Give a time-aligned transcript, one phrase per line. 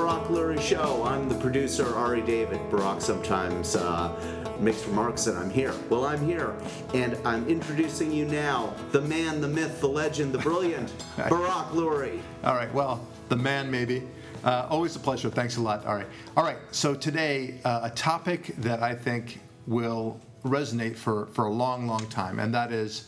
[0.00, 1.04] To Lurie Show.
[1.04, 2.58] I'm the producer, Ari David.
[2.70, 4.10] Barak sometimes uh,
[4.58, 5.74] makes remarks and I'm here.
[5.90, 6.54] Well, I'm here,
[6.94, 12.18] and I'm introducing you now the man, the myth, the legend, the brilliant Barak Lurie.
[12.44, 14.02] All right, well, the man maybe.
[14.42, 15.28] Uh, always a pleasure.
[15.28, 15.84] Thanks a lot.
[15.84, 16.06] All right.
[16.34, 21.52] All right, so today, uh, a topic that I think will resonate for, for a
[21.52, 23.04] long, long time, and that is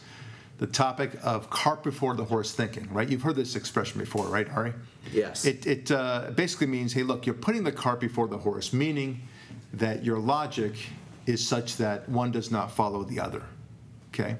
[0.62, 3.09] the topic of cart before the horse thinking, right?
[3.09, 4.73] You've heard this expression before, right, Ari?
[5.12, 5.45] Yes.
[5.45, 9.23] It, it uh, basically means, hey, look, you're putting the cart before the horse, meaning
[9.73, 10.75] that your logic
[11.27, 13.43] is such that one does not follow the other,
[14.15, 14.37] okay?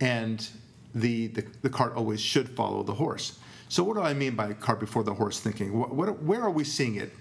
[0.00, 0.44] And
[0.92, 3.38] the, the, the cart always should follow the horse.
[3.68, 5.78] So, what do I mean by cart before the horse thinking?
[5.78, 7.12] What, what, where are we seeing it?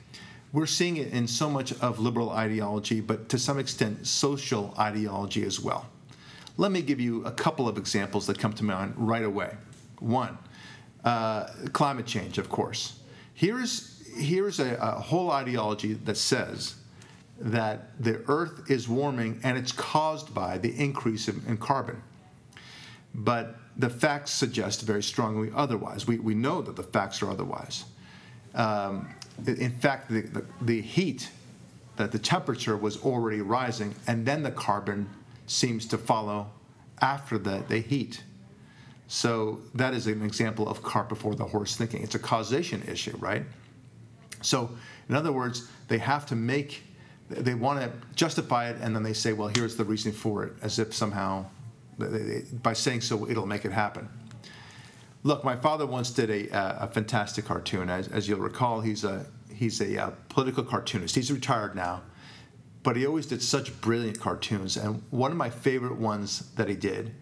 [0.53, 5.43] We're seeing it in so much of liberal ideology, but to some extent, social ideology
[5.43, 5.87] as well.
[6.57, 9.55] Let me give you a couple of examples that come to mind right away.
[9.99, 10.37] One,
[11.03, 12.99] uh, climate change, of course.
[13.35, 16.75] Here's, here's a, a whole ideology that says
[17.39, 22.01] that the Earth is warming and it's caused by the increase in, in carbon.
[23.13, 26.07] But the facts suggest very strongly otherwise.
[26.07, 27.85] We, we know that the facts are otherwise.
[28.55, 29.09] Um,
[29.45, 31.29] in fact, the, the, the heat,
[31.97, 35.07] that the temperature was already rising, and then the carbon
[35.47, 36.51] seems to follow
[37.01, 38.23] after the, the heat.
[39.07, 42.03] So that is an example of cart before the horse thinking.
[42.03, 43.43] It's a causation issue, right?
[44.41, 44.69] So,
[45.09, 46.83] in other words, they have to make,
[47.29, 50.53] they want to justify it, and then they say, well, here's the reason for it,
[50.61, 51.45] as if somehow,
[52.61, 54.09] by saying so, it'll make it happen.
[55.23, 57.89] Look, my father once did a, uh, a fantastic cartoon.
[57.89, 61.15] As, as, you'll recall, he's a he's a, a political cartoonist.
[61.15, 62.03] He's retired now,
[62.87, 64.77] but he always did such brilliant cartoons.
[64.77, 67.13] And one of my favorite ones that he did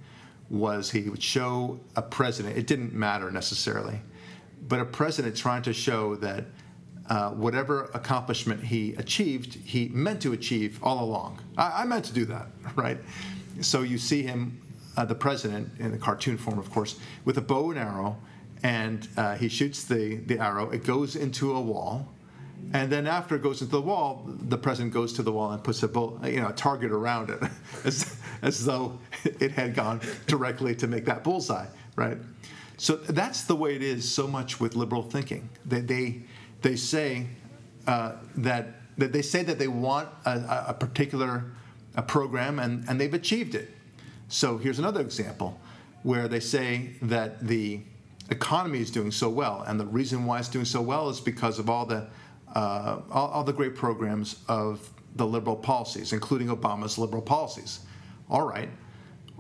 [0.48, 2.56] was he would show a president.
[2.56, 4.00] It didn't matter necessarily,
[4.68, 6.46] but a president trying to show that
[7.10, 11.42] uh, whatever accomplishment he achieved, he meant to achieve all along.
[11.58, 12.46] I, I meant to do that,
[12.76, 13.00] right?
[13.62, 14.62] So you see him,
[14.96, 18.18] uh, the president, in the cartoon form, of course, with a bow and arrow,
[18.62, 20.70] and uh, he shoots the, the arrow.
[20.70, 22.14] It goes into a wall,
[22.74, 25.64] and then after it goes into the wall, the president goes to the wall and
[25.64, 27.40] puts a bull, you know, a target around it,
[27.86, 32.18] as, as though it had gone directly to make that bullseye, right?
[32.78, 35.50] So that's the way it is so much with liberal thinking.
[35.66, 36.22] They, they,
[36.62, 37.28] they say
[37.88, 38.68] uh, that,
[38.98, 41.46] that they say that they want a, a particular
[41.96, 43.72] a program and, and they've achieved it.
[44.28, 45.60] So here's another example
[46.04, 47.82] where they say that the
[48.30, 51.58] economy is doing so well, and the reason why it's doing so well is because
[51.58, 52.08] of all the
[52.56, 57.82] uh, all, all, the great programs of the liberal policies, including Obama's liberal policies.
[58.30, 58.70] All right.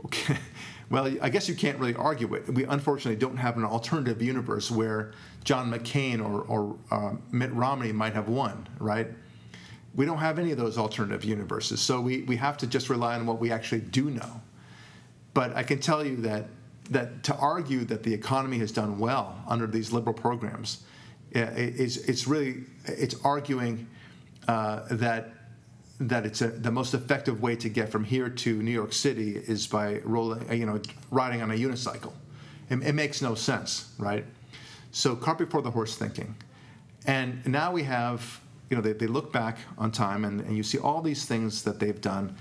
[0.05, 0.37] Okay.
[0.87, 2.47] Well, I guess you can't really argue it.
[2.47, 7.91] We unfortunately don't have an alternative universe where John McCain or, or uh, Mitt Romney
[7.91, 9.07] might have won, right?
[9.95, 11.81] We don't have any of those alternative universes.
[11.81, 14.41] So we, we have to just rely on what we actually do know.
[15.33, 16.45] But I can tell you that,
[16.91, 20.83] that to argue that the economy has done well under these liberal programs
[21.35, 23.87] it's, it's really it's arguing
[24.47, 25.31] uh, that
[25.99, 29.37] that it's a, the most effective way to get from here to New York City
[29.37, 32.11] is by rolling, you know, riding on a unicycle.
[32.69, 34.25] It, it makes no sense, right?
[34.91, 36.35] So cart before the horse thinking,
[37.05, 40.63] and now we have, you know, they, they look back on time and, and you
[40.63, 42.35] see all these things that they've done,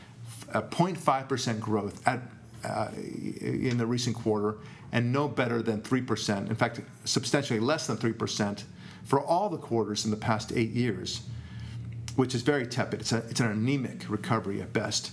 [0.52, 2.20] 0.5% growth at
[2.64, 4.56] uh, in the recent quarter,
[4.90, 6.48] and no better than 3%.
[6.48, 8.64] In fact, substantially less than 3%
[9.04, 11.22] for all the quarters in the past eight years,
[12.16, 13.00] which is very tepid.
[13.00, 15.12] It's, a, it's an anemic recovery at best.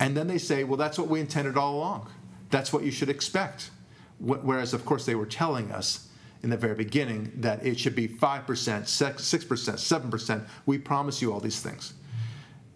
[0.00, 2.08] And then they say, well, that's what we intended all along.
[2.50, 3.70] That's what you should expect.
[4.18, 6.08] Whereas, of course, they were telling us
[6.42, 10.46] in the very beginning that it should be 5%, 6%, 7%.
[10.66, 11.94] We promise you all these things.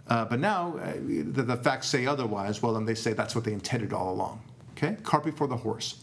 [0.09, 2.63] Uh, but now uh, the, the, facts say otherwise.
[2.63, 4.41] Well, then they say that's what they intended all along.
[4.73, 4.97] Okay?
[5.03, 6.03] Cart before the horse.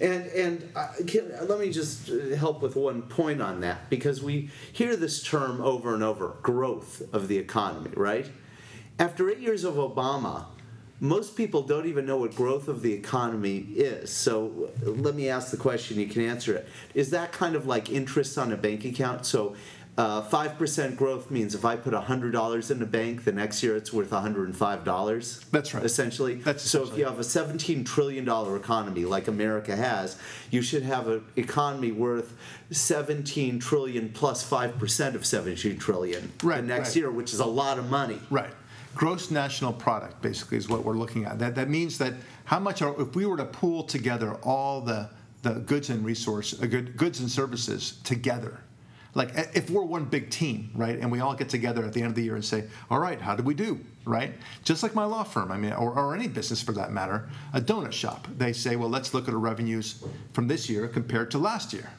[0.00, 4.50] And and can, let me just uh, help with one point on that because we
[4.72, 7.90] hear this term over and over: growth of the economy.
[7.94, 8.30] Right?
[8.98, 10.46] After eight years of Obama,
[11.00, 14.10] most people don't even know what growth of the economy is.
[14.10, 15.98] So let me ask the question.
[15.98, 16.68] You can answer it.
[16.94, 19.24] Is that kind of like interest on a bank account?
[19.24, 19.56] So
[19.96, 23.62] uh, five percent growth means if I put hundred dollars in the bank, the next
[23.62, 25.44] year it's worth one hundred and five dollars.
[25.50, 25.84] That's right.
[25.84, 26.36] Essentially.
[26.36, 30.16] That's so if you have a seventeen trillion dollar economy like America has,
[30.50, 32.36] you should have an economy worth
[32.70, 36.96] seventeen trillion plus five percent of seventeen trillion right, the next right.
[36.96, 38.18] year, which is a lot of money.
[38.30, 38.50] Right.
[38.94, 41.38] Gross national product basically is what we're looking at.
[41.38, 42.14] That that means that
[42.44, 45.10] how much are if we were to pool together all the
[45.42, 48.60] the goods and resource uh, good, goods and services together
[49.14, 52.10] like if we're one big team, right, and we all get together at the end
[52.10, 54.32] of the year and say, all right, how did we do, right?
[54.62, 57.60] Just like my law firm, I mean, or, or any business for that matter, a
[57.60, 58.28] donut shop.
[58.36, 61.90] They say, well, let's look at our revenues from this year compared to last year.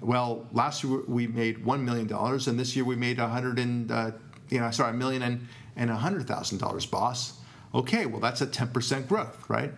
[0.00, 3.58] Well, last year we made one million dollars, and this year we made a hundred
[3.58, 4.10] and uh,
[4.50, 5.46] you know, sorry, a million and
[5.76, 7.38] and a hundred thousand dollars, boss.
[7.74, 9.72] Okay, well that's a ten percent growth, right?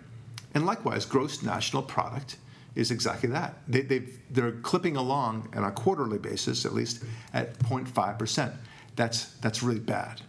[0.54, 2.36] And likewise, gross national product
[2.74, 3.54] is exactly that.
[3.68, 8.54] They, they've, they're clipping along on a quarterly basis, at least, at 0.5 percent.
[8.96, 10.20] That's that's really bad.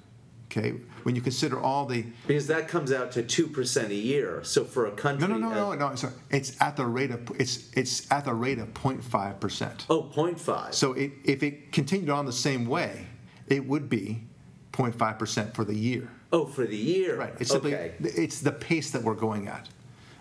[0.52, 0.72] Okay,
[1.04, 4.44] when you consider all the because that comes out to two percent a year.
[4.44, 5.96] So for a country, no, no, no, no, no.
[5.96, 6.14] Sorry.
[6.32, 9.86] It's at the rate of it's it's at the rate of 0.5 percent.
[9.90, 10.74] Oh, 0.5.
[10.74, 13.08] So it, if it continued on the same way,
[13.48, 14.24] it would be
[14.72, 16.10] 0.5 percent for the year.
[16.32, 17.18] oh, for the year.
[17.18, 17.34] Right.
[17.40, 17.94] It's simply okay.
[18.00, 19.68] it's the pace that we're going at.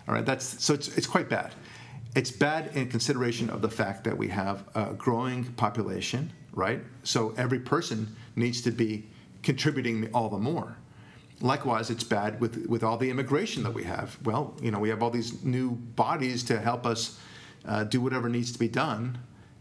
[0.07, 0.25] All right.
[0.25, 1.53] That's so it's it's quite bad.
[2.15, 6.81] It's bad in consideration of the fact that we have a growing population, right?
[7.03, 9.07] So every person needs to be
[9.43, 10.77] contributing all the more.
[11.41, 14.17] Likewise, it's bad with with all the immigration that we have.
[14.23, 17.19] Well, you know, we have all these new bodies to help us
[17.65, 19.17] uh, do whatever needs to be done.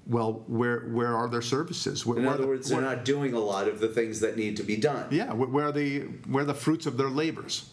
[0.06, 2.06] Well, where where are their services?
[2.06, 4.36] Where, In where other the- words, they're not doing a lot of the things that
[4.36, 5.06] need to be done.
[5.10, 7.70] yeah, wh- where are the where are the fruits of their labors,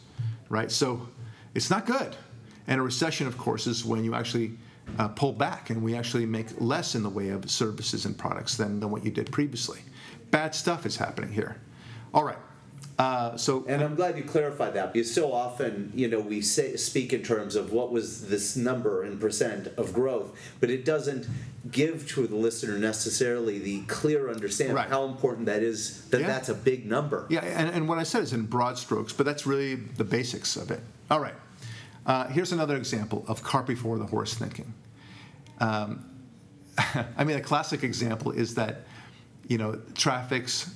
[0.49, 0.71] right?
[0.71, 1.07] So
[1.53, 2.15] it's not good.
[2.65, 4.57] And a recession, of course, is when you actually
[4.97, 8.55] uh, pull back and we actually make less in the way of services and products
[8.57, 9.79] than, than what you did previously.
[10.31, 11.57] Bad stuff is happening here.
[12.13, 12.37] All right.
[12.99, 16.75] Uh, so And I'm glad you clarified that because so often, you know, we say,
[16.75, 21.25] speak in terms of what was this number in percent of growth, but it doesn't
[21.71, 24.85] give to the listener necessarily the clear understanding Right.
[24.85, 26.01] of how important that is.
[26.09, 26.27] That Yeah.
[26.27, 27.25] that's a big number.
[27.29, 30.55] Yeah, and, and what I said is in broad strokes, but that's really the basics
[30.55, 30.81] of it.
[31.09, 31.35] All right.
[32.05, 34.73] Uh, here's another example of cart before the horse thinking.
[35.59, 36.05] Um,
[37.17, 38.81] I mean, a classic example is that,
[39.47, 40.73] you know, traffic's,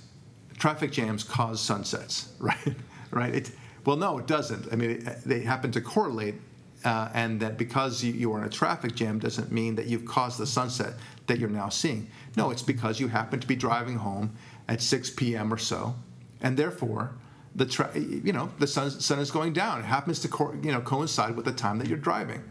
[0.58, 2.76] traffic jams cause sunsets, right?
[3.12, 3.34] right?
[3.34, 3.52] It,
[3.86, 4.72] well, no, it doesn't.
[4.72, 6.36] I mean, it, they happen to correlate,
[6.84, 10.06] uh, and that because you, you are in a traffic jam doesn't mean that you've
[10.06, 10.94] caused the sunset
[11.28, 12.08] that you're now seeing.
[12.36, 14.36] No, it's because you happen to be driving home
[14.68, 15.54] at 6 p.m.
[15.54, 15.96] or so,
[16.42, 17.16] and therefore
[17.56, 19.80] the tra- you know the sun, sun is going down.
[19.80, 22.44] It happens to co- you know coincide with the time that you're driving.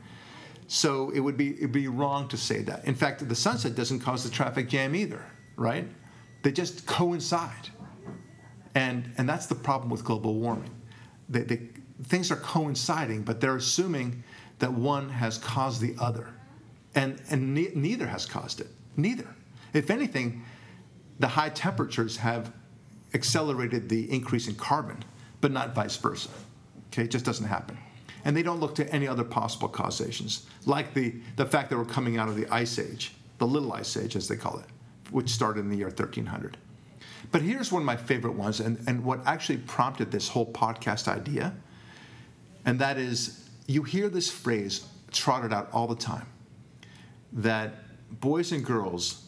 [0.67, 2.85] So it would be it'd be wrong to say that.
[2.87, 5.25] In fact, the sunset doesn't cause the traffic jam either,
[5.57, 5.87] right?
[6.43, 7.69] They just coincide,
[8.75, 10.75] and and that's the problem with global warming.
[11.29, 11.69] They, they,
[12.05, 14.25] things are coinciding, but they're assuming
[14.59, 16.29] that one has caused the other,
[16.95, 18.69] and and ne- neither has caused it.
[18.97, 19.29] Neither.
[19.75, 20.45] If anything,
[21.19, 22.53] the high temperatures have
[23.15, 25.03] accelerated the increase in carbon,
[25.41, 26.29] but not vice versa.
[26.89, 27.79] Okay, it just doesn't happen.
[28.25, 31.85] And they don't look to any other possible causations, like the, the fact that we're
[31.85, 34.67] coming out of the ice age, the little ice age, as they call it,
[35.11, 36.57] which started in the year 1300.
[37.31, 41.09] But here's one of my favorite ones, and, and what actually prompted this whole podcast
[41.09, 41.55] idea,
[42.65, 46.27] and that is you hear this phrase trotted out all the time
[47.33, 47.75] that
[48.21, 49.24] boys and girls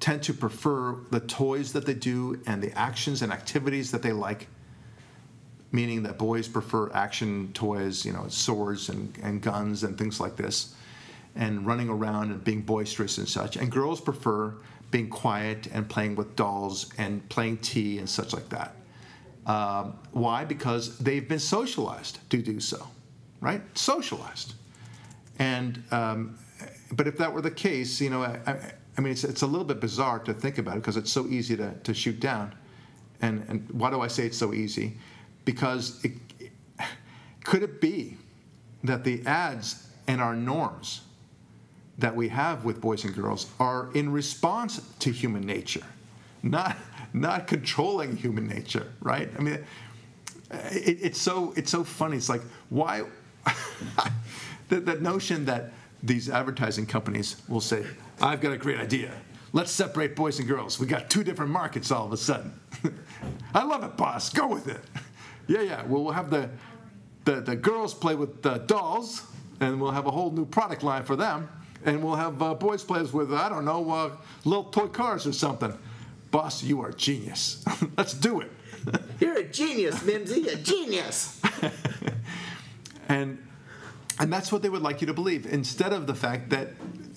[0.00, 4.12] tend to prefer the toys that they do and the actions and activities that they
[4.12, 4.46] like
[5.70, 10.36] meaning that boys prefer action toys you know swords and, and guns and things like
[10.36, 10.74] this
[11.36, 13.56] and running around and being boisterous and such.
[13.56, 14.54] And girls prefer
[14.90, 18.74] being quiet and playing with dolls and playing tea and such like that.
[19.46, 20.44] Um, why?
[20.44, 22.88] Because they've been socialized to do so
[23.40, 23.62] right?
[23.76, 24.54] Socialized.
[25.38, 26.38] And um,
[26.92, 29.46] but if that were the case, you know, I, I, I mean, it's, it's a
[29.46, 32.52] little bit bizarre to think about it because it's so easy to, to shoot down.
[33.22, 34.98] And, and why do I say it's so easy?
[35.44, 36.12] Because it,
[37.44, 38.16] could it be
[38.82, 41.02] that the ads and our norms
[41.98, 45.84] that we have with boys and girls are in response to human nature,
[46.42, 46.76] not
[47.14, 49.30] not controlling human nature, right?
[49.36, 49.64] I mean,
[50.50, 52.16] it, it's so it's so funny.
[52.16, 53.04] It's like why
[54.68, 57.84] that, that notion that these advertising companies will say,
[58.20, 59.12] "I've got a great idea.
[59.52, 60.78] Let's separate boys and girls.
[60.78, 62.52] We got two different markets all of a sudden."
[63.54, 64.30] I love it, boss.
[64.30, 64.80] Go with it.
[65.50, 65.82] Yeah, yeah.
[65.86, 66.50] Well, we'll have the
[67.24, 69.22] the, the girls play with the dolls,
[69.60, 71.48] and we'll have a whole new product line for them.
[71.86, 74.10] And we'll have uh, boys play with I don't know uh,
[74.44, 75.72] little toy cars or something.
[76.30, 77.64] Boss, you are a genius.
[77.96, 78.52] Let's do it.
[79.20, 81.40] You're a genius, Mimsy, a genius.
[83.08, 83.38] and
[84.20, 86.68] and that's what they would like you to believe instead of the fact that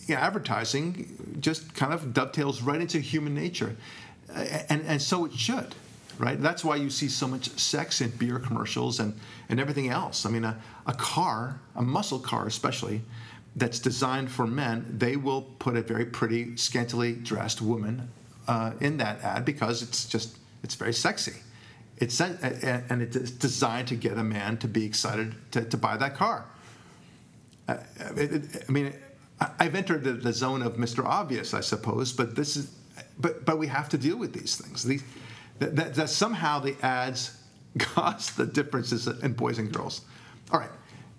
[0.08, 3.76] you know, advertising just kind of dovetails right into human nature
[4.70, 5.76] and and so it should
[6.18, 9.18] right that's why you see so much sex in beer commercials and
[9.50, 13.02] and everything else i mean a, a car a muscle car especially
[13.56, 18.10] that's designed for men, they will put a very pretty, scantily dressed woman
[18.48, 21.34] uh, in that ad because it's just it's very sexy.
[21.98, 26.16] It's and it's designed to get a man to be excited to, to buy that
[26.16, 26.46] car.
[28.16, 28.94] It, I mean,
[29.60, 31.04] I've entered the, the, zone of Mr.
[31.04, 32.72] Obvious, I suppose, but this is,
[33.20, 34.84] but but we have to deal with these things.
[34.84, 35.04] These
[35.60, 37.38] that, that, that somehow the ads
[37.80, 40.02] cause the differences in boys and girls.
[40.52, 40.70] All right.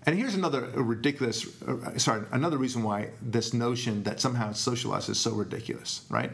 [0.05, 5.09] And here's another ridiculous, uh, sorry, another reason why this notion that somehow it's socialized
[5.09, 6.33] is so ridiculous, right?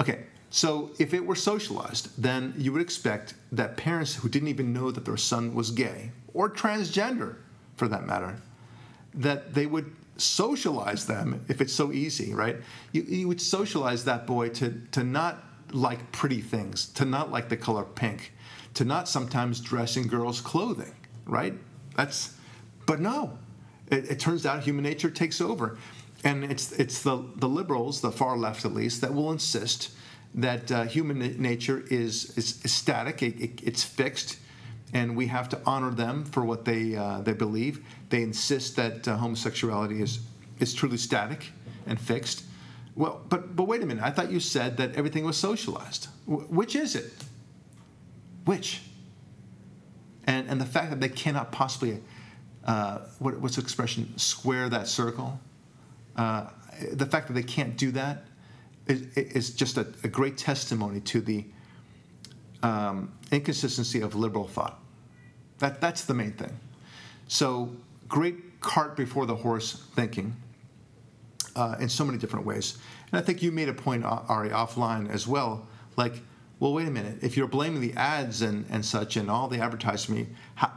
[0.00, 4.72] Okay, so if it were socialized, then you would expect that parents who didn't even
[4.72, 7.36] know that their son was gay or transgender,
[7.76, 8.36] for that matter,
[9.14, 12.56] that they would socialize them if it's so easy, right?
[12.92, 17.48] You, you would socialize that boy to, to not like pretty things, to not like
[17.48, 18.32] the color pink,
[18.74, 21.54] to not sometimes dress in girls' clothing, right?
[21.96, 22.34] That's,
[22.86, 23.38] but no,
[23.90, 25.78] it, it turns out human nature takes over.
[26.24, 29.92] And it's, it's the, the liberals, the far left at least, that will insist
[30.34, 34.38] that uh, human nature is, is, static, it, it, it's fixed,
[34.92, 37.84] and we have to honor them for what they, uh, they believe.
[38.08, 40.20] They insist that uh, homosexuality is,
[40.60, 41.52] is truly static
[41.86, 42.44] and fixed.
[42.94, 46.08] Well, but, but wait a minute, I thought you said that everything was socialized.
[46.28, 47.12] W- which is it?
[48.44, 48.82] Which?
[50.24, 52.02] And, and the fact that they cannot possibly,
[52.64, 55.38] uh, what, what's the expression, square that circle,
[56.16, 56.48] uh,
[56.92, 58.24] the fact that they can't do that
[58.86, 61.44] is, is just a, a, great testimony to the
[62.62, 64.80] um, inconsistency of liberal thought.
[65.58, 66.58] That, that's the main thing.
[67.26, 67.70] So,
[68.08, 70.34] great cart before the horse thinking
[71.56, 72.78] uh, in so many different ways.
[73.10, 75.66] And I think you made a point, Ari, offline as well.
[75.96, 76.14] Like,
[76.60, 77.18] well, wait a minute.
[77.22, 80.72] If you're blaming the ads and, and such and all the advertising, how,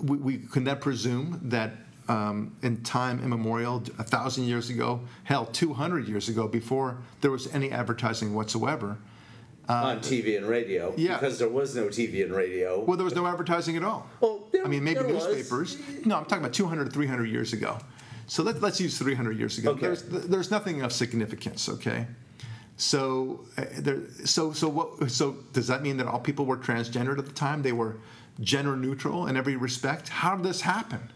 [0.00, 1.72] we, we can then presume that
[2.08, 7.52] um, in time immemorial, a thousand years ago, hell, 200 years ago, before there was
[7.52, 8.98] any advertising whatsoever.
[9.68, 11.14] Uh, on TV and radio, yeah.
[11.14, 12.84] because there was no TV and radio.
[12.84, 14.08] Well, there was no advertising at all.
[14.20, 15.76] Well, there, I mean, maybe newspapers.
[15.76, 16.06] Was.
[16.06, 17.78] No, I'm talking about 200, 300 years ago.
[18.28, 19.70] So let, us use 300 years ago.
[19.70, 19.80] Okay.
[19.80, 22.06] There's, there's nothing of significance, okay?
[22.76, 25.10] So, uh, there, so, so what?
[25.10, 27.62] So, does that mean that all people were transgendered at the time?
[27.62, 27.96] They were
[28.40, 30.08] gender neutral in every respect.
[30.08, 31.10] How did this happen?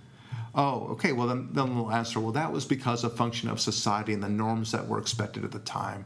[0.55, 1.13] Oh, okay.
[1.13, 2.19] Well, then, then they'll answer.
[2.19, 5.53] Well, that was because of function of society and the norms that were expected at
[5.53, 6.05] the time,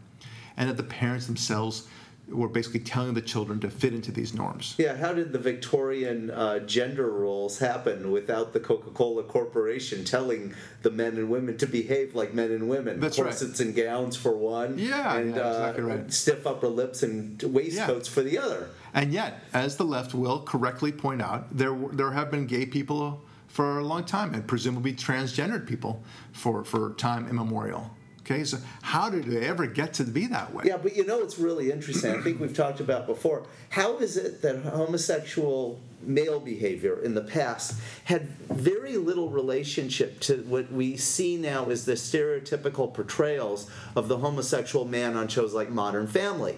[0.57, 1.87] and that the parents themselves
[2.29, 4.75] were basically telling the children to fit into these norms.
[4.79, 10.55] Yeah, how did the Victorian uh, gender roles happen without the Coca Cola Corporation telling
[10.83, 12.99] the men and women to behave like men and women?
[12.99, 13.67] That's Corsets right.
[13.67, 16.13] and gowns for one, yeah, and yeah, exactly uh, right.
[16.13, 18.15] stiff upper lips and waistcoats yeah.
[18.15, 18.71] for the other.
[18.95, 23.23] And yet, as the left will correctly point out, there there have been gay people
[23.49, 26.03] for a long time, and presumably transgendered people
[26.33, 27.91] for for time immemorial.
[28.25, 30.65] Okay, so how did it ever get to be that way?
[30.67, 32.15] Yeah, but you know it's really interesting.
[32.15, 33.45] I think we've talked about before.
[33.69, 40.39] How is it that homosexual male behavior in the past had very little relationship to
[40.49, 45.69] what we see now as the stereotypical portrayals of the homosexual man on shows like
[45.69, 46.57] Modern Family?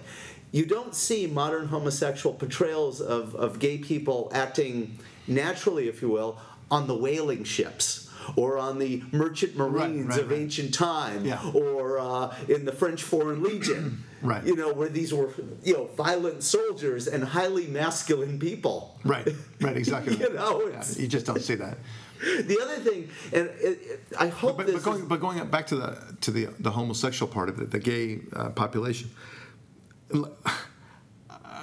[0.53, 4.97] You don't see modern homosexual portrayals of, of gay people acting
[5.27, 6.39] naturally, if you will,
[6.71, 10.39] on the whaling ships or on the merchant marines right, right, of right.
[10.39, 11.51] ancient time, yeah.
[11.53, 14.03] or uh, in the French Foreign Legion.
[14.21, 14.45] right.
[14.45, 15.29] You know, where these were
[15.63, 18.99] you know violent soldiers and highly masculine people.
[19.03, 19.27] Right.
[19.61, 19.77] Right.
[19.77, 20.17] Exactly.
[20.19, 21.77] you know, yeah, you just don't see that.
[22.19, 25.45] The other thing, and it, it, I hope but, this but going, is, but going
[25.49, 29.09] back to the to the the homosexual part of it, the gay uh, population.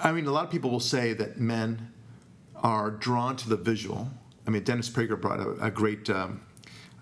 [0.04, 1.90] I mean, a lot of people will say that men
[2.56, 4.11] are drawn to the visual.
[4.47, 6.42] I mean, Dennis Prager brought a, a great um,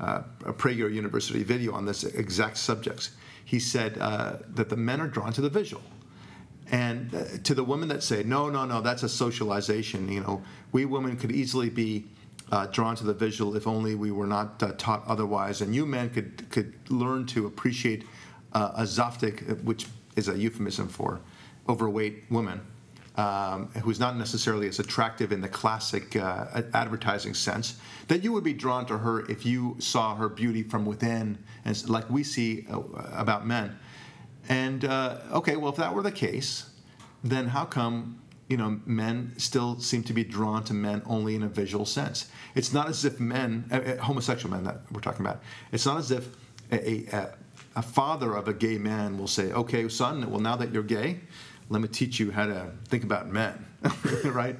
[0.02, 3.10] uh, a Prager University video on this exact subject.
[3.44, 5.82] He said uh, that the men are drawn to the visual.
[6.70, 10.42] And uh, to the women that say, no, no, no, that's a socialization, you know,
[10.72, 12.06] we women could easily be
[12.50, 15.60] uh, drawn to the visual if only we were not uh, taught otherwise.
[15.60, 18.04] And you men could, could learn to appreciate
[18.52, 21.20] uh, a zaftig, which is a euphemism for
[21.68, 22.60] overweight woman
[23.16, 27.78] um, who's not necessarily as attractive in the classic uh, advertising sense,
[28.08, 31.88] that you would be drawn to her if you saw her beauty from within, and
[31.88, 32.80] like we see uh,
[33.12, 33.78] about men.
[34.48, 36.70] And uh, okay, well, if that were the case,
[37.22, 41.42] then how come you know men still seem to be drawn to men only in
[41.42, 42.30] a visual sense?
[42.54, 46.10] It's not as if men, uh, homosexual men that we're talking about, it's not as
[46.10, 46.28] if
[46.72, 47.34] a, a,
[47.76, 51.20] a father of a gay man will say, "Okay, son, well now that you're gay."
[51.68, 53.66] Let me teach you how to think about men,
[54.24, 54.56] right?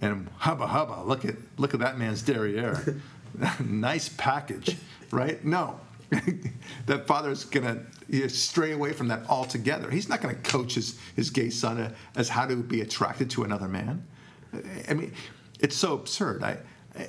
[0.00, 3.00] And hubba hubba, look at look at that man's derriere,
[3.64, 4.76] nice package,
[5.10, 5.42] right?
[5.44, 5.80] No,
[6.86, 7.44] that father's
[8.22, 9.90] know, stray away from that altogether.
[9.90, 13.68] He's not to coach his, his gay son as how to be attracted to another
[13.68, 14.06] man.
[14.88, 15.12] I mean,
[15.60, 16.42] it's so absurd.
[16.42, 16.58] I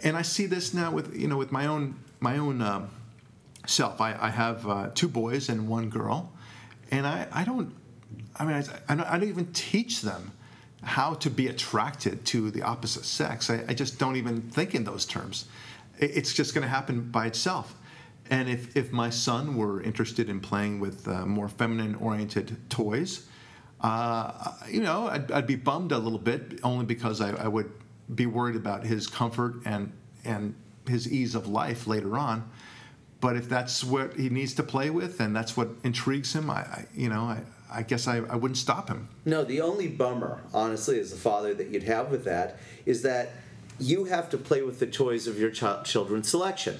[0.03, 2.89] and I see this now with you know with my own my own um,
[3.67, 4.01] self.
[4.01, 6.31] I, I have uh, two boys and one girl,
[6.91, 7.73] and I, I don't.
[8.37, 10.31] I mean, I, I, don't, even teach them
[10.83, 13.49] how to be attracted to the opposite sex.
[13.49, 15.45] I, I just don't even think in those terms.
[15.97, 17.75] It's just going to happen by itself.
[18.29, 23.27] And if, if my son were interested in playing with uh, more feminine oriented toys,
[23.81, 27.69] uh, you know, I'd, I'd, be bummed a little bit only because I, I, would
[28.13, 29.91] be worried about his comfort and,
[30.23, 30.55] and
[30.87, 32.49] his ease of life later on.
[33.19, 36.61] But if that's what he needs to play with and that's what intrigues him, I,
[36.61, 37.41] I you know, I,
[37.71, 39.09] I guess I, I wouldn't stop him.
[39.25, 43.31] No, the only bummer, honestly, as a father that you'd have with that is that
[43.79, 46.77] you have to play with the toys of your ch- children's selection.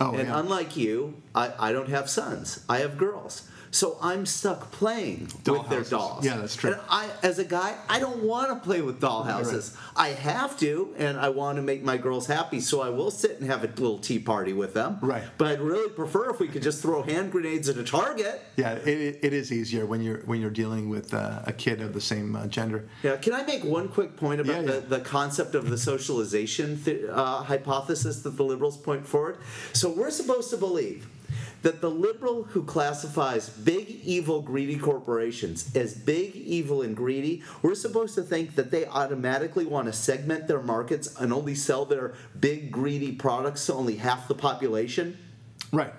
[0.00, 0.38] Oh, and yeah.
[0.38, 2.64] unlike you, I, I don't have sons.
[2.68, 3.48] I have girls.
[3.70, 5.90] So I'm stuck playing doll with houses.
[5.90, 6.24] their dolls.
[6.24, 6.72] Yeah, that's true.
[6.72, 9.74] And I, as a guy, I don't want to play with dollhouses.
[9.74, 9.84] Right.
[9.96, 13.40] I have to, and I want to make my girls happy, so I will sit
[13.40, 14.98] and have a little tea party with them.
[15.02, 15.24] Right.
[15.36, 18.42] But I'd really prefer if we could just throw hand grenades at a target.
[18.56, 21.92] Yeah, it, it is easier when you're when you're dealing with uh, a kid of
[21.92, 22.88] the same uh, gender.
[23.02, 23.16] Yeah.
[23.16, 24.80] Can I make one quick point about yeah, yeah.
[24.80, 29.38] The, the concept of the socialization th- uh, hypothesis that the liberals point forward?
[29.72, 31.06] So we're supposed to believe
[31.62, 37.74] that the liberal who classifies big, evil, greedy corporations as big, evil, and greedy, we're
[37.74, 42.14] supposed to think that they automatically want to segment their markets and only sell their
[42.38, 45.18] big, greedy products to only half the population?
[45.72, 45.92] Right.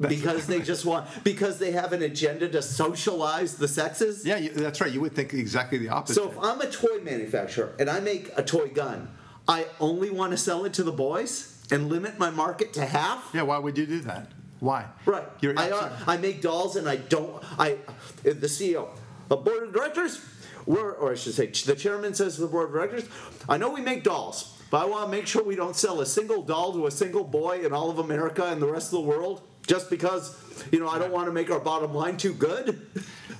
[0.00, 4.26] That's because they just want because they have an agenda to socialize the sexes.
[4.26, 4.90] Yeah, that's right.
[4.90, 6.14] You would think exactly the opposite.
[6.14, 9.08] So if I'm a toy manufacturer and I make a toy gun,
[9.46, 13.30] I only want to sell it to the boys and limit my market to half.
[13.32, 14.28] Yeah, why would you do that?
[14.64, 14.86] Why?
[15.04, 15.28] Right.
[15.40, 17.44] You're I, uh, I make dolls and I don't.
[17.60, 17.76] I
[18.22, 18.88] the CEO,
[19.28, 20.24] the board of directors,
[20.64, 23.04] we're, or I should say, the chairman says to the board of directors,
[23.46, 26.06] I know we make dolls, but I want to make sure we don't sell a
[26.06, 29.06] single doll to a single boy in all of America and the rest of the
[29.06, 30.34] world just because
[30.72, 32.86] you know I don't want to make our bottom line too good.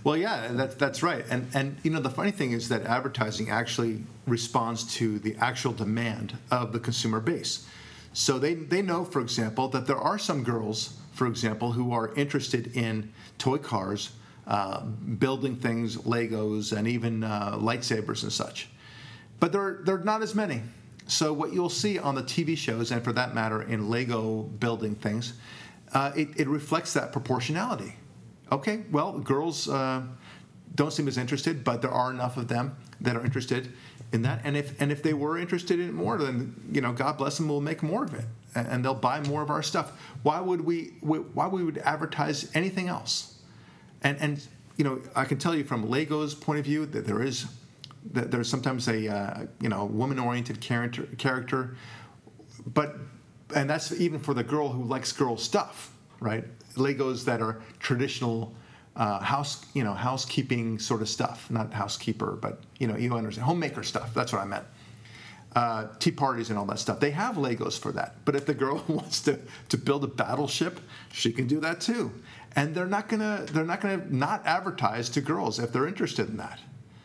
[0.04, 1.24] Well, yeah, that's that's right.
[1.30, 5.72] And and you know the funny thing is that advertising actually responds to the actual
[5.72, 7.66] demand of the consumer base.
[8.12, 12.12] So they they know, for example, that there are some girls for example, who are
[12.14, 14.10] interested in toy cars,
[14.46, 18.68] uh, building things, Legos, and even uh, lightsabers and such.
[19.40, 20.60] But there, there are not as many.
[21.06, 24.94] So, what you'll see on the TV shows, and for that matter, in Lego building
[24.94, 25.34] things,
[25.92, 27.94] uh, it, it, reflects that proportionality.
[28.50, 30.02] Okay, well, girls uh,
[30.74, 33.72] don't seem as interested, but there are enough of them that are interested
[34.12, 34.40] in that.
[34.44, 37.36] And if and if they were interested in it more, then you know, God bless
[37.36, 39.92] them, we'll make more of it and they'll buy more of our stuff.
[40.22, 40.94] Why would we?
[41.00, 43.40] Why we would advertise anything else?
[44.02, 47.22] And and you know, I can tell you from Lego's point of view that there
[47.22, 47.46] is
[48.12, 51.76] that there's sometimes a uh, you know woman-oriented character character,
[52.66, 52.96] but
[53.54, 56.44] and that's even for the girl who likes girl stuff, right?
[56.74, 58.54] Legos that are traditional.
[58.96, 61.50] Uh, house, you know, housekeeping sort of stuff.
[61.50, 64.14] Not housekeeper, but you know, you understand, homemaker stuff.
[64.14, 64.64] That's what I meant
[65.54, 67.00] uh, tea parties and all that stuff.
[67.00, 68.16] They have Legos for that.
[68.24, 69.38] But if the girl wants to,
[69.68, 70.80] to build a battleship,
[71.12, 72.12] she can do that too.
[72.56, 76.36] And they're not gonna they're not gonna not advertise to girls if they're interested in
[76.36, 76.60] that.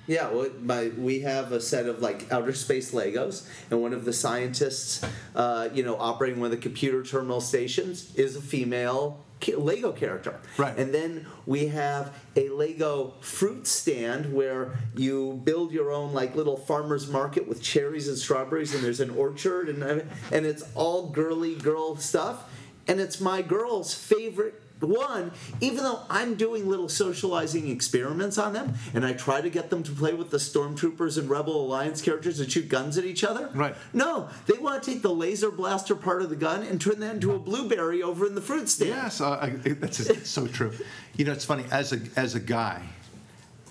[0.10, 4.06] Yeah, well, my, we have a set of like outer space Legos, and one of
[4.06, 9.24] the scientists, uh, you know, operating one of the computer terminal stations is a female
[9.56, 10.40] Lego character.
[10.58, 10.76] Right.
[10.76, 16.58] And then we have a Lego fruit stand where you build your own like little
[16.58, 19.84] farmer's market with cherries and strawberries, and there's an orchard, and
[20.32, 22.52] and it's all girly girl stuff,
[22.88, 28.76] and it's my girl's favorite one, even though I'm doing little socializing experiments on them,
[28.94, 32.40] and I try to get them to play with the stormtroopers and Rebel Alliance characters
[32.40, 33.50] and shoot guns at each other.
[33.54, 33.76] Right.
[33.94, 37.16] No, they want to take the laser blaster part of the gun and turn that
[37.16, 38.92] into a blueberry over in the fruit stand.
[38.92, 40.72] Yes, uh, I, that's so true.
[41.18, 42.84] You know, it's funny as a as a guy,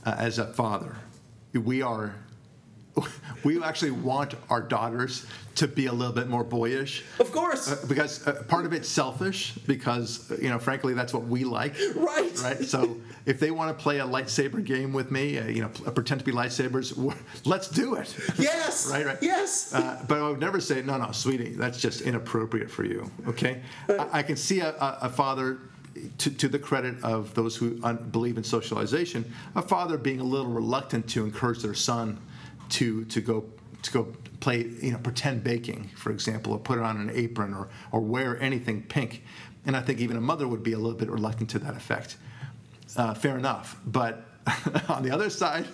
[0.05, 0.97] uh, as a father,
[1.55, 2.15] we are
[3.45, 7.05] we actually want our daughters to be a little bit more boyish.
[7.19, 7.71] Of course.
[7.71, 11.75] Uh, because uh, part of it's selfish, because, you know, frankly, that's what we like.
[11.97, 12.41] Right.
[12.43, 12.65] Right.
[12.65, 16.21] So if they want to play a lightsaber game with me, uh, you know, pretend
[16.21, 18.15] to be lightsabers, let's do it.
[18.39, 18.89] Yes.
[18.91, 19.19] right, right.
[19.21, 19.75] Yes.
[19.75, 23.11] Uh, but I would never say, no, no, sweetie, that's just inappropriate for you.
[23.27, 23.63] Okay.
[23.89, 25.59] I, I can see a, a father
[26.19, 29.25] to, to, the credit of those who un- believe in socialization,
[29.57, 32.19] a father being a little reluctant to encourage their son
[32.71, 33.45] to to go
[33.83, 37.69] to go play, you know, pretend baking, for example, or put on an apron or,
[37.93, 39.23] or wear anything pink.
[39.67, 42.17] And I think even a mother would be a little bit reluctant to that effect.
[42.97, 43.79] Uh, fair enough.
[43.87, 44.25] But
[44.89, 45.67] on the other side,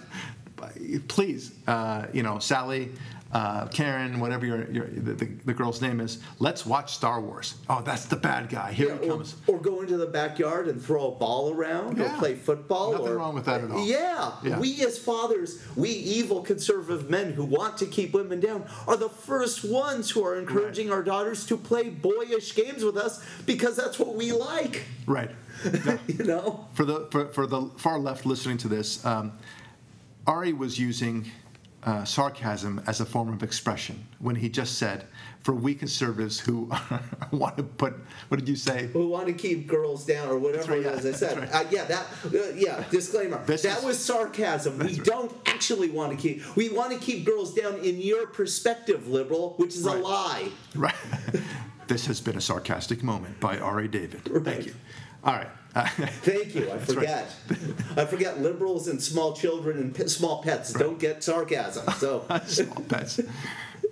[1.09, 2.91] please, uh, you know, Sally,
[3.35, 7.57] uh, Karen, whatever your, your the, the, the girl's name is, let's watch Star Wars.
[7.69, 8.71] Oh, that's the bad guy.
[8.73, 9.35] Here Yeah, he or, comes.
[9.49, 12.15] or go into the backyard and throw a ball around Yeah.
[12.15, 12.93] or play football.
[12.93, 13.85] Nothing or, wrong with that at all.
[13.85, 14.33] Yeah.
[14.45, 14.61] Yeah.
[14.61, 19.09] we as fathers, we evil conservative men who want to keep women down, are the
[19.09, 23.99] first ones who are encouraging our daughters to play boyish games with us because that's
[23.99, 24.85] what we like.
[25.07, 25.31] Right.
[25.85, 25.99] No.
[26.07, 26.69] You know.
[26.75, 29.33] for the for, for the far left listening to this, um,
[30.27, 31.31] Ari was using
[31.85, 35.07] uh, sarcasm as a form of expression when he just said,
[35.43, 36.71] "For we conservatives who
[37.31, 37.95] want to put
[38.29, 38.87] what did you say?
[38.89, 41.39] Who want to keep girls down or whatever right, it is yeah, I said.
[41.39, 42.07] that's Uh, yeah, that.
[42.25, 43.45] Uh, yeah, disclaimer.
[43.45, 44.79] This that is- was sarcasm.
[44.79, 45.05] We right.
[45.05, 46.57] don't actually want to keep.
[46.57, 49.97] We want to keep girls down in your perspective, liberal, which is Right.
[49.97, 50.49] a lie.
[50.75, 50.95] Right.
[51.87, 54.23] this has been a sarcastic moment by Ari David.
[54.31, 54.45] Right.
[54.45, 54.75] Thank you.
[55.23, 55.49] All right.
[56.23, 56.71] Thank you.
[56.71, 56.81] I right.
[56.81, 57.35] forget.
[57.97, 61.89] I forget liberals and small children and p- small pets don't get sarcasm.
[61.95, 63.21] So small pets.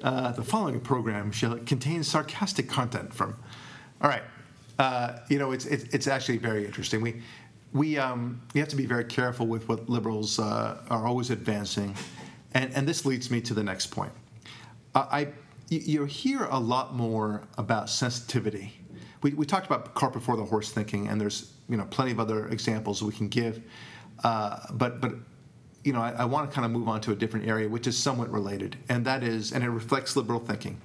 [0.01, 3.37] Uh, the following program shall contain sarcastic content from.
[4.01, 4.23] All right.
[4.79, 7.01] Uh, you know, it's, it's it's actually very interesting.
[7.01, 7.23] We
[7.73, 11.97] we um, you have to be very careful with what liberals uh, are always advancing,
[12.55, 14.13] and and this leads me to the next point.
[14.95, 15.29] Uh, I
[15.69, 18.73] you, you hear a lot more about sensitivity.
[19.23, 22.21] We, we talked about cart before the horse thinking, and there's you know plenty of
[22.21, 23.61] other examples we can give.
[24.23, 25.15] Uh, but but
[25.83, 27.87] you know I, I want to kind of move on to a different area, which
[27.87, 30.81] is somewhat related, and that is and it reflects liberal thinking.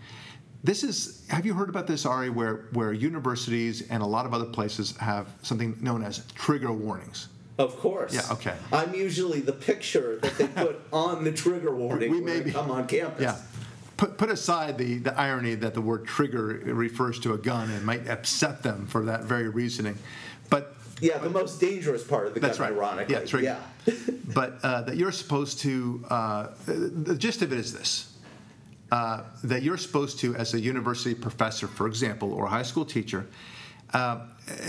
[0.63, 2.29] This is have you heard about this, Ari?
[2.29, 7.27] Where where universities and a lot of other places have something known as trigger warnings.
[7.59, 8.13] of course.
[8.13, 8.55] Yeah, okay.
[8.71, 12.43] I'm usually the picture that they put on the trigger warning We when may I
[12.43, 13.21] be- come on campus.
[13.23, 13.37] Yeah.
[13.97, 17.83] Put, put aside the, the irony that the word trigger refers to a gun and
[17.83, 19.97] might upset them for that very reasoning.
[20.51, 22.77] But Yeah, the most dangerous part of the That's gun, right.
[22.77, 23.15] ironically.
[23.15, 23.57] Yeah, trigger.
[24.33, 28.17] but uh, that you're supposed to, uh, the gist of it is this
[28.91, 32.85] uh, that you're supposed to, as a university professor, for example, or a high school
[32.85, 33.27] teacher,
[33.93, 34.19] uh,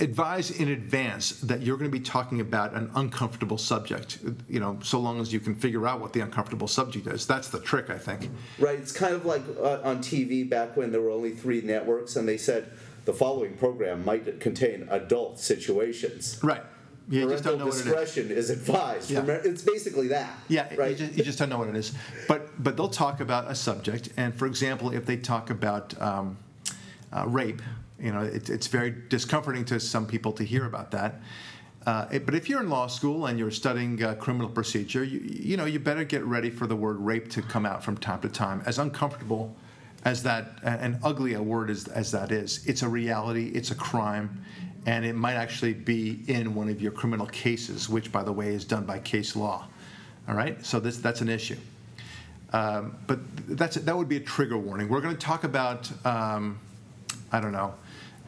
[0.01, 4.19] advise in advance that you're going to be talking about an uncomfortable subject.
[4.49, 7.27] You know, so long as you can figure out what the uncomfortable subject is.
[7.27, 8.29] That's the trick, I think.
[8.59, 8.79] Right.
[8.79, 12.29] It's kind of like uh, on TV back when there were only three networks, and
[12.29, 12.71] they said
[13.09, 16.39] the following program might contain adult situations.
[16.43, 16.63] Right.
[17.09, 17.85] You just Parental don't know what it is.
[17.85, 18.51] discretion is.
[18.51, 19.11] advised.
[19.11, 19.21] Yeah.
[19.21, 20.31] Remember- It's basically that.
[20.49, 20.91] Yeah, Right.
[20.91, 21.95] you, just, you just don't know what it is.
[22.29, 26.37] But but they'll talk about a subject, and for example, if they talk about um,
[27.11, 27.63] uh, rape,
[27.99, 31.23] you know, it, it's very discomforting to some people to hear about that.
[31.87, 35.21] Uh, it- but if you're in law school and you're studying uh, criminal procedure, you,
[35.21, 38.21] you know, you better get ready for the word rape to come out from time
[38.21, 38.61] to time.
[38.67, 39.57] As uncomfortable
[40.09, 43.49] as that and ugly a word as, as that is, it's a reality.
[43.55, 44.43] It's a crime.
[44.87, 48.55] And it might actually be in one of your criminal cases, which, by the way,
[48.55, 49.69] is done by case law.
[50.27, 51.59] All right, so this that's an issue.
[52.55, 53.19] Um, but
[53.49, 54.89] that's that would be a trigger warning.
[54.89, 56.59] We're going to talk about um,
[57.31, 57.75] I don't know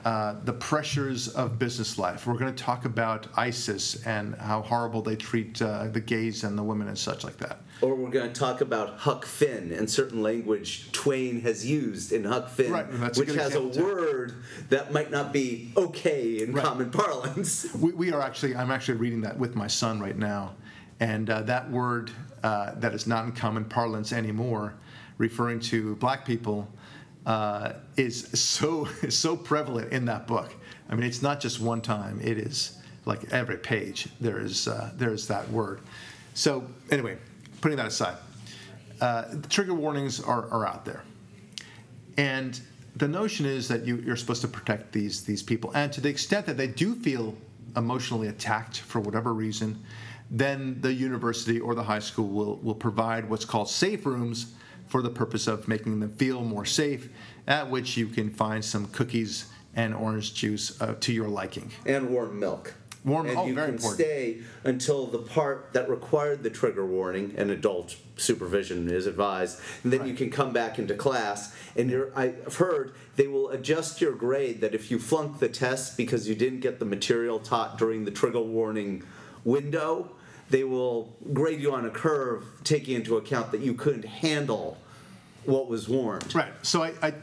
[0.05, 2.27] uh, the pressures of business life.
[2.27, 6.59] We're going to talk about ISIS and how horrible they treat uh, the gays and
[6.59, 7.61] the women and such like that.
[7.83, 12.25] Or we're going to talk about Huck Finn and certain language Twain has used in
[12.25, 14.35] Huck Finn, Right, a which good has a word
[14.69, 16.65] that might not be okay in Right.
[16.65, 17.73] common parlance.
[17.75, 20.55] We, we are actually I'm actually reading that with my son right now,
[20.99, 22.11] and uh, that word
[22.43, 24.75] uh, that is not in common parlance anymore,
[25.19, 26.69] referring to black people,
[27.27, 30.55] uh, is so is so prevalent in that book.
[30.91, 34.91] I mean, it's not just one time; it is like every page there is uh,
[34.97, 35.81] there is that word.
[36.35, 37.17] So anyway,
[37.61, 38.17] putting that aside,
[39.01, 41.03] uh, trigger warnings are, are out there.
[42.17, 42.61] And
[42.97, 46.09] the notion is that you, you're supposed to protect these these people, and to the
[46.09, 47.37] extent that they do feel
[47.77, 49.83] emotionally attacked for whatever reason,
[50.31, 54.55] then the university or the high school will will provide what's called safe rooms
[54.89, 57.09] for the purpose of making them feel more safe,
[57.47, 59.47] at which you can find some cookies
[59.77, 61.71] and orange juice uh, to your liking.
[61.87, 62.75] and warm milk.
[63.05, 64.01] Warm- and oh, you very can important.
[64.01, 69.93] stay until the part that required the trigger warning and adult supervision is advised, and
[69.93, 71.55] then you can come back into class.
[71.77, 75.97] And you're, I've heard they will adjust your grade that if you flunk the test
[75.97, 79.03] because you didn't get the material taught during the trigger warning
[79.45, 80.11] window,
[80.51, 84.77] they will grade you on a curve, taking into account that you couldn't handle
[85.45, 86.35] what was warned.
[86.35, 86.53] Right.
[86.63, 87.15] So I, I,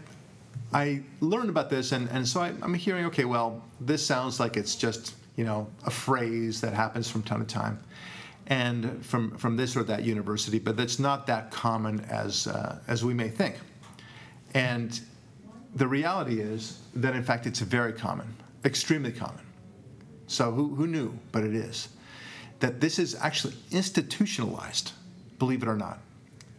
[0.73, 4.57] I learned about this, and, and so I, I'm hearing, okay, well, this sounds like
[4.57, 7.79] it's just, you know, a phrase that happens from time to time.
[8.47, 13.03] and from, from this or that university, but that's not that common as, uh, as
[13.03, 13.55] we may think.
[14.53, 14.99] And
[15.75, 19.45] the reality is that, in fact, it's very common, extremely common.
[20.27, 21.17] So, who, who knew?
[21.31, 21.89] But it is.
[22.59, 24.93] That this is actually institutionalized,
[25.39, 25.99] believe it or not.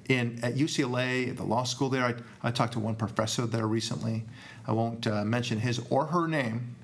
[0.09, 3.67] In, at UCLA, at the law school there, I, I talked to one professor there
[3.67, 4.25] recently.
[4.67, 6.77] I won't uh, mention his or her name.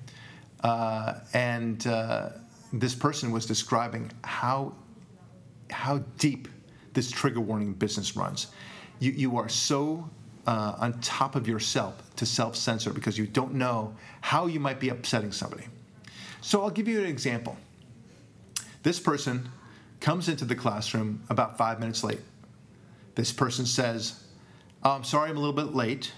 [0.65, 2.29] Uh, and uh,
[2.73, 4.73] this person was describing how,
[5.69, 6.47] how deep
[6.93, 8.47] this trigger warning business runs.
[8.97, 10.09] You, you are so
[10.47, 14.79] uh, on top of yourself to self censor because you don't know how you might
[14.79, 15.65] be upsetting somebody.
[16.41, 17.57] So I'll give you an example.
[18.81, 19.47] This person
[19.99, 22.21] comes into the classroom about five minutes late.
[23.13, 24.23] This person says,
[24.83, 26.11] oh, I'm sorry I'm a little bit late.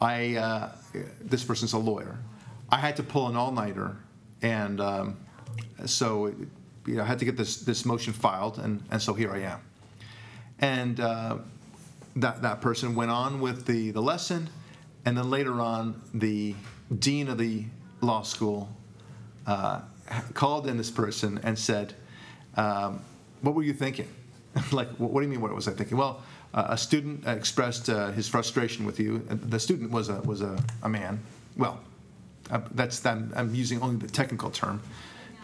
[0.00, 0.72] I, uh,
[1.20, 2.16] this person's a lawyer.
[2.72, 3.96] I had to pull an all nighter,
[4.40, 5.18] and um,
[5.84, 6.32] so
[6.86, 9.40] you know, I had to get this, this motion filed, and, and so here I
[9.40, 9.60] am.
[10.58, 11.38] And uh,
[12.16, 14.48] that, that person went on with the, the lesson,
[15.04, 16.54] and then later on, the
[16.98, 17.64] dean of the
[18.00, 18.68] law school
[19.46, 19.82] uh,
[20.34, 21.94] called in this person and said,
[22.56, 23.02] um,
[23.42, 24.08] What were you thinking?
[24.72, 25.96] like, what, do you mean, what was I thinking?
[25.96, 26.22] Well,
[26.54, 29.18] uh, a student expressed uh, his frustration with you.
[29.20, 31.20] The student was a, was a, a man.
[31.56, 31.80] Well,
[32.52, 34.80] uh, that's I'm, I'm using only the technical term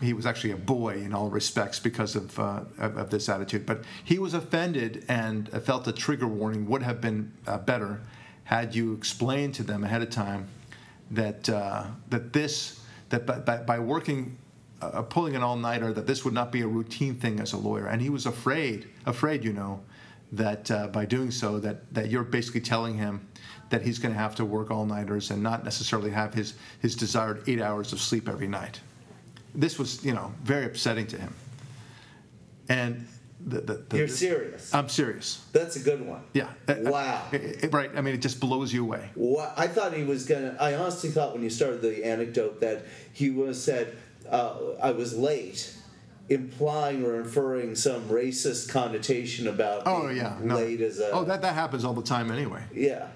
[0.01, 3.67] he was actually a boy in all respects because of, uh, of, of, this attitude.
[3.67, 8.01] But he was offended and felt a trigger warning would have been uh, better
[8.45, 10.49] had you explained to them ahead of time
[11.11, 14.37] that uh, that this that by, by, by working
[14.81, 17.87] uh, pulling an all-nighter that this would not be a routine thing as a lawyer
[17.87, 19.81] and he was afraid afraid you know
[20.33, 23.27] that uh, by doing so that that you're basically telling him
[23.71, 27.43] that he's going to have to work all-nighters and not necessarily have his his desired
[27.47, 28.81] eight hours of sleep every night
[29.55, 31.35] this was, you know, very upsetting to him.
[32.69, 33.07] And
[33.45, 34.75] the, the, the, You're serious.
[34.75, 35.45] I'm serious.
[35.53, 36.23] That's a good one.
[36.33, 36.51] Yeah.
[36.69, 37.27] Wow.
[37.33, 37.91] It, it, right.
[37.97, 39.11] I mean, it just blows you away.
[39.15, 40.57] What I thought he was gonna.
[40.61, 43.97] I honestly thought when you started the anecdote that he was said,
[44.29, 45.75] uh, "I was late."
[46.31, 50.57] implying or inferring some racist connotation about oh yeah no.
[50.57, 53.09] late as a oh that that happens all the time anyway yeah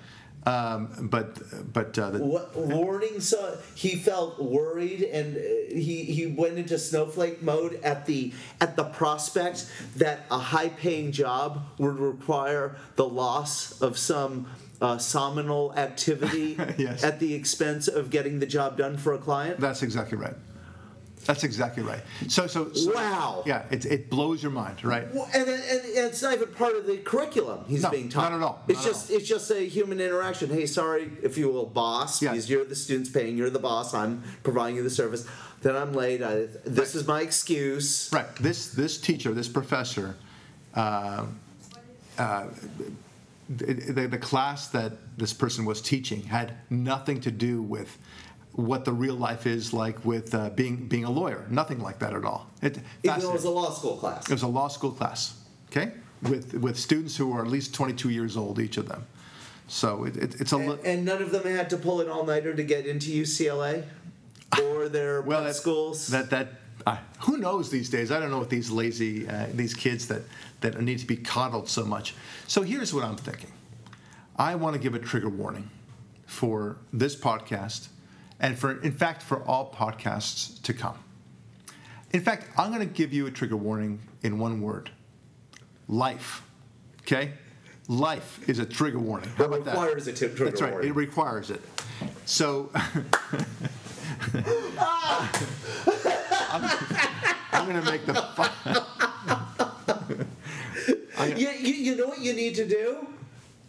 [0.44, 6.26] um, but but uh, the, what, warning so he felt worried and uh, he he
[6.26, 11.98] went into snowflake mode at the at the prospect that a high paying job would
[11.98, 14.46] require the loss of some
[14.80, 14.98] uh,
[15.76, 17.04] activity yes.
[17.04, 20.34] at the expense of getting the job done for a client that's exactly right
[21.24, 22.00] that's exactly right.
[22.28, 23.42] So, so, so wow.
[23.46, 25.12] Yeah, it, it blows your mind, right?
[25.14, 28.30] Well, and, and, and, it's not even part of the curriculum he's no, being taught.
[28.30, 28.62] Not at all.
[28.68, 29.16] It's not just all.
[29.16, 30.50] it's just a human interaction.
[30.50, 32.32] Hey, sorry, if you will, boss, yeah.
[32.32, 33.94] because you're the student's paying, you're the boss.
[33.94, 35.26] I'm providing you the service.
[35.62, 36.22] Then I'm late.
[36.22, 36.94] I, this right.
[36.96, 38.10] is my excuse.
[38.12, 38.34] Right.
[38.36, 40.16] This this teacher, this professor.
[40.74, 41.26] Uh,
[42.18, 42.46] uh,
[43.48, 47.98] the, the class that this person was teaching had nothing to do with
[48.54, 51.46] what the real life is like with uh, being being a lawyer.
[51.48, 52.48] Nothing like that at all.
[52.60, 54.28] It, Even though it was a law school class.
[54.28, 55.38] It was a law school class.
[55.70, 59.06] Okay, with with students who are at least 22 years old, each of them.
[59.68, 60.56] So it, it, it's a.
[60.56, 63.84] And, and, none of them had to pull an all nighter to get into UCLA,
[64.62, 66.08] or their well, that, schools.
[66.08, 66.48] That that.
[66.84, 68.10] Uh, who knows these days?
[68.10, 70.22] I don't know what these lazy, uh, these kids that,
[70.62, 72.16] that need to be coddled so much.
[72.48, 73.52] So here's what I'm thinking.
[74.34, 75.70] I want to give a trigger warning
[76.26, 77.86] for this podcast
[78.42, 80.98] and for in fact for all podcasts to come.
[82.12, 84.90] In fact, I'm going to give you a trigger warning in one word.
[85.88, 86.42] Life.
[87.02, 87.32] Okay?
[87.88, 89.30] Life is a trigger warning.
[89.36, 89.72] How about that?
[89.72, 90.72] requires a trigger That's right.
[90.72, 90.90] Warning.
[90.90, 91.62] It requires it.
[92.26, 92.84] So I'm,
[97.52, 98.12] I'm going to make the
[101.36, 103.06] you, you, you know what you need to do?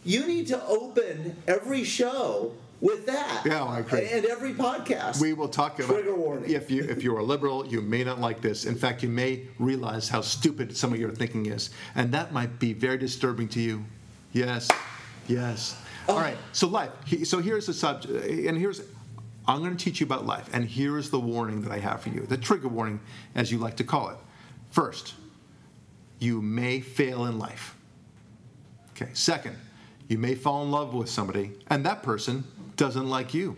[0.03, 2.53] You need to open every show
[2.83, 3.43] with that.
[3.45, 4.09] Yeah, I agree.
[4.11, 5.21] And every podcast.
[5.21, 6.51] We will talk about trigger warning.
[6.51, 8.65] If you if you're a liberal, you may not like this.
[8.65, 12.59] In fact, you may realize how stupid some of your thinking is, and that might
[12.59, 13.85] be very disturbing to you.
[14.33, 14.69] Yes,
[15.27, 15.81] yes.
[16.09, 16.15] Oh.
[16.15, 16.37] All right.
[16.51, 16.91] So life.
[17.23, 18.81] So here's the subject, and here's.
[19.47, 22.09] I'm going to teach you about life, and here's the warning that I have for
[22.09, 22.99] you, the trigger warning,
[23.35, 24.17] as you like to call it.
[24.71, 25.15] First,
[26.19, 27.75] you may fail in life.
[28.91, 29.09] Okay.
[29.13, 29.57] Second,
[30.07, 32.43] you may fall in love with somebody, and that person
[32.75, 33.55] doesn't like you.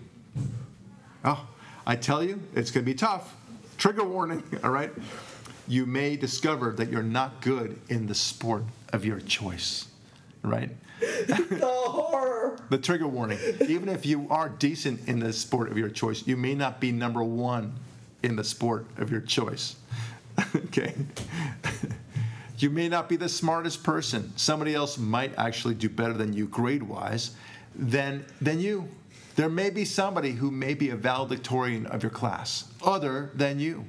[1.24, 1.48] Oh,
[1.88, 3.36] I tell you, it's going to be tough.
[3.78, 4.92] Trigger warning, all right?
[5.68, 9.88] You may discover that you're not good in the sport of your choice,
[10.44, 10.70] right?
[11.00, 12.58] the horror.
[12.70, 13.40] The trigger warning.
[13.68, 16.92] Even if you are decent in the sport of your choice, you may not be
[16.92, 17.74] number one
[18.24, 19.76] in the sport of your choice.
[20.56, 20.94] okay?
[22.58, 24.32] You may not be the smartest person.
[24.38, 27.32] Somebody else might actually do better than you grade wise
[27.76, 28.88] than, than you.
[29.36, 33.86] There may be somebody who may be a valedictorian of your class other than you.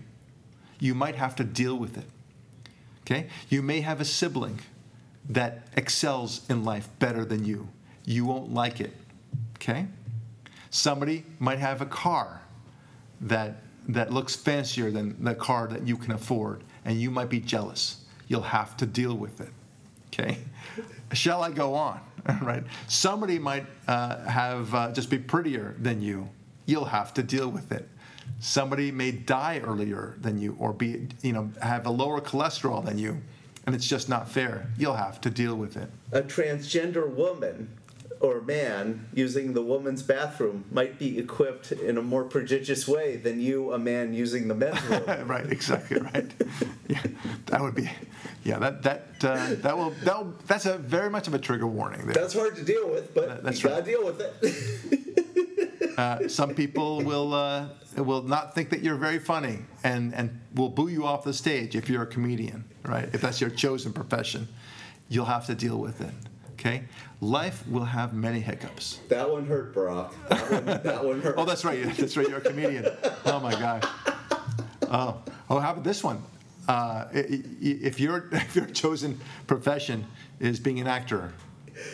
[0.78, 2.06] You might have to deal with it.
[3.02, 3.28] Okay?
[3.48, 4.60] You may have a sibling
[5.28, 7.68] that excels in life better than you.
[8.04, 8.92] You won't like it.
[9.56, 9.86] Okay?
[10.70, 12.42] Somebody might have a car
[13.20, 17.40] that that looks fancier than the car that you can afford, and you might be
[17.40, 18.04] jealous.
[18.28, 19.50] You'll have to deal with it.
[20.08, 20.38] Okay?
[21.12, 22.00] Shall I go on?
[22.42, 22.64] right?
[22.88, 26.28] Somebody might uh, have uh, just be prettier than you.
[26.66, 27.88] You'll have to deal with it.
[28.40, 32.98] Somebody may die earlier than you, or be you know have a lower cholesterol than
[32.98, 33.20] you,
[33.64, 34.68] and it's just not fair.
[34.76, 35.88] You'll have to deal with it.
[36.12, 37.68] A transgender woman
[38.20, 43.40] or man using the woman's bathroom might be equipped in a more prodigious way than
[43.40, 45.04] you, a man using the men's room.
[45.28, 46.32] right, exactly right.
[46.88, 47.02] yeah,
[47.46, 47.90] that would be,
[48.44, 51.66] yeah, that that uh, that will that will, that's a very much of a trigger
[51.66, 52.04] warning.
[52.04, 52.14] There.
[52.14, 55.98] That's hard to deal with, but that, that's you gotta deal with it.
[55.98, 60.70] uh, some people will uh, will not think that you're very funny and and will
[60.70, 63.08] boo you off the stage if you're a comedian, right?
[63.12, 64.48] If that's your chosen profession,
[65.08, 66.14] you'll have to deal with it.
[66.66, 66.82] Okay,
[67.20, 68.98] life will have many hiccups.
[69.08, 70.12] That one hurt, Barak.
[70.28, 71.34] That one, that one hurt.
[71.38, 71.84] oh, that's right.
[71.96, 72.28] That's right.
[72.28, 72.88] You're a comedian.
[73.24, 73.84] Oh my gosh.
[74.90, 76.20] Oh, oh, how about this one?
[76.66, 80.06] Uh, if your if your chosen profession
[80.40, 81.32] is being an actor,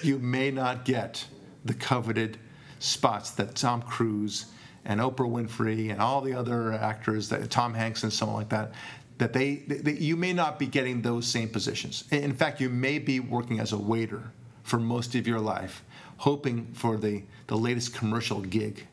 [0.03, 1.27] you may not get
[1.67, 2.39] the coveted
[2.79, 4.47] spots that Tom Cruise
[4.87, 8.73] and Oprah Winfrey and all the other actors, that Tom Hanks and someone like that,
[9.19, 12.05] that they, they you may not be getting those same positions.
[12.11, 15.83] In fact, you may be working as a waiter for most of your life,
[16.19, 18.87] hoping for the, the latest commercial gig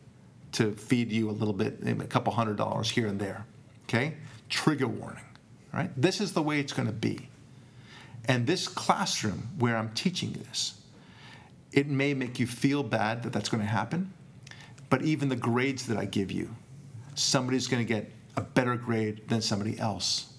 [0.54, 3.46] to feed you a little bit, a couple hundred dollars here and there.
[3.84, 4.16] Okay?
[4.50, 5.24] Trigger warning.
[5.74, 5.92] Right?
[5.96, 7.30] This is the way it's going to be.
[8.26, 10.80] And this classroom where I'm teaching this,
[11.72, 14.12] it may make you feel bad that that's going to happen,
[14.90, 16.56] but even the grades that I give you,
[17.14, 20.34] somebody's going to get a better grade than somebody else.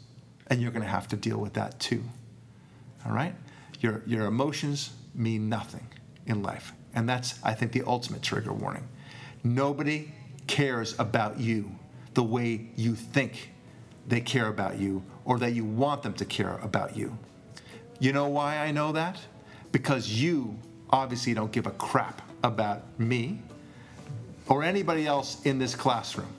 [0.49, 2.03] And you're going to have to deal with that too.
[3.07, 3.35] All right?
[3.81, 4.91] Your, your emotions
[5.21, 5.87] mean nothing
[6.27, 6.73] in life.
[6.95, 8.89] And that's, I think, the ultimate trigger warning.
[9.45, 10.13] Nobody
[10.47, 11.71] cares about you
[12.15, 13.51] the way you think
[14.09, 17.17] they care about you or that you want them to care about you.
[18.01, 19.19] You know why I know that?
[19.73, 20.59] Because you
[20.91, 23.41] obviously don't give a crap about me
[24.49, 26.33] or anybody else in this classroom.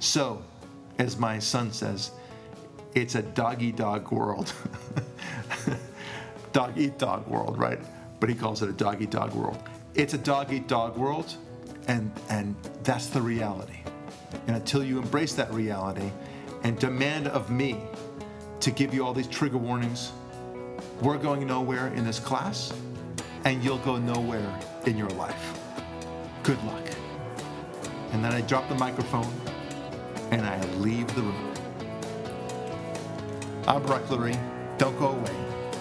[0.00, 0.42] So,
[0.98, 2.10] as my son says,
[2.94, 4.52] it's a doggy dog world.
[6.52, 7.78] dog eat dog world, right?
[8.18, 9.62] But he calls it a dog eat dog world.
[9.94, 11.34] It's a dog eat dog world,
[11.88, 13.78] and, and that's the reality.
[14.46, 16.10] And until you embrace that reality
[16.62, 17.80] and demand of me
[18.60, 20.12] to give you all these trigger warnings,
[21.00, 22.72] we're going nowhere in this class,
[23.44, 25.58] and you'll go nowhere in your life.
[26.42, 26.86] Good luck.
[28.12, 29.32] And then I drop the microphone
[30.30, 31.54] and I leave the room.
[33.66, 34.38] I'm Lurie.
[34.78, 35.49] Don't go away.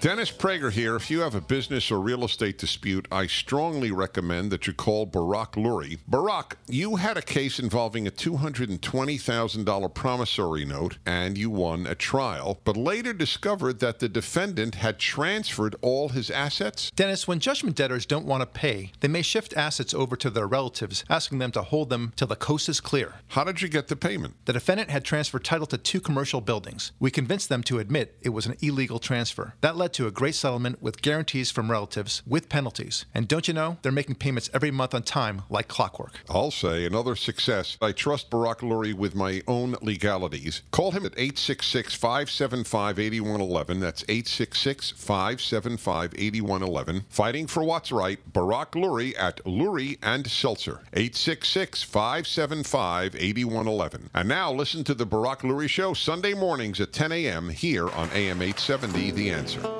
[0.00, 0.94] Dennis Prager here.
[0.94, 5.06] If you have a business or real estate dispute, I strongly recommend that you call
[5.06, 5.98] Barak Lurie.
[6.06, 12.60] Barak, you had a case involving a $220,000 promissory note and you won a trial,
[12.62, 16.92] but later discovered that the defendant had transferred all his assets?
[16.94, 20.46] Dennis, when judgment debtors don't want to pay, they may shift assets over to their
[20.46, 23.14] relatives, asking them to hold them till the coast is clear.
[23.28, 24.36] How did you get the payment?
[24.44, 26.92] The defendant had transferred title to two commercial buildings.
[27.00, 29.54] We convinced them to admit it was an illegal transfer.
[29.60, 33.06] That led to a great settlement with guarantees from relatives with penalties.
[33.14, 36.20] And don't you know, they're making payments every month on time like clockwork.
[36.28, 37.76] I'll say another success.
[37.80, 40.62] I trust Barak Lurie with my own legalities.
[40.70, 43.80] Call him at 866 575 8111.
[43.80, 47.04] That's 866 575 8111.
[47.08, 50.80] Fighting for what's right, Barak Lurie at Lurie and Seltzer.
[50.92, 54.10] 866 575 8111.
[54.14, 57.48] And now listen to the Barak Lurie Show Sunday mornings at 10 a.m.
[57.50, 59.77] here on AM 870 The Answer.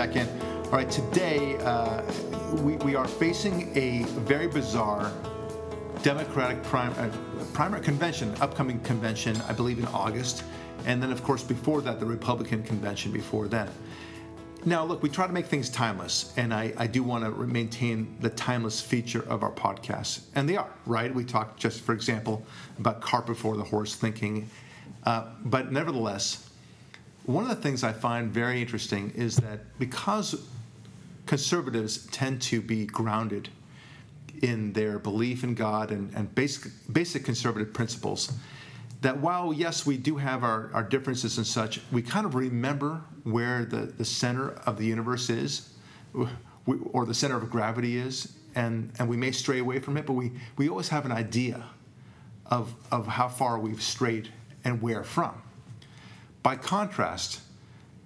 [0.00, 0.26] Back in.
[0.64, 2.00] All right, today uh,
[2.62, 5.12] we, we are facing a very bizarre
[6.02, 7.10] Democratic prim- uh,
[7.52, 10.42] primary convention, upcoming convention, I believe in August,
[10.86, 13.68] and then of course before that the Republican convention before then.
[14.64, 18.16] Now, look, we try to make things timeless, and I, I do want to maintain
[18.20, 21.14] the timeless feature of our podcasts, and they are, right?
[21.14, 22.42] We talk just, for example,
[22.78, 24.48] about cart before the horse thinking,
[25.04, 26.49] uh, but nevertheless,
[27.26, 30.46] one of the things I find very interesting is that because
[31.26, 33.48] conservatives tend to be grounded
[34.42, 38.32] in their belief in God and, and basic, basic conservative principles,
[39.02, 43.02] that while, yes, we do have our, our differences and such, we kind of remember
[43.24, 45.70] where the, the center of the universe is,
[46.92, 50.14] or the center of gravity is, and, and we may stray away from it, but
[50.14, 51.64] we, we always have an idea
[52.46, 54.28] of, of how far we've strayed
[54.64, 55.40] and where from.
[56.42, 57.40] By contrast,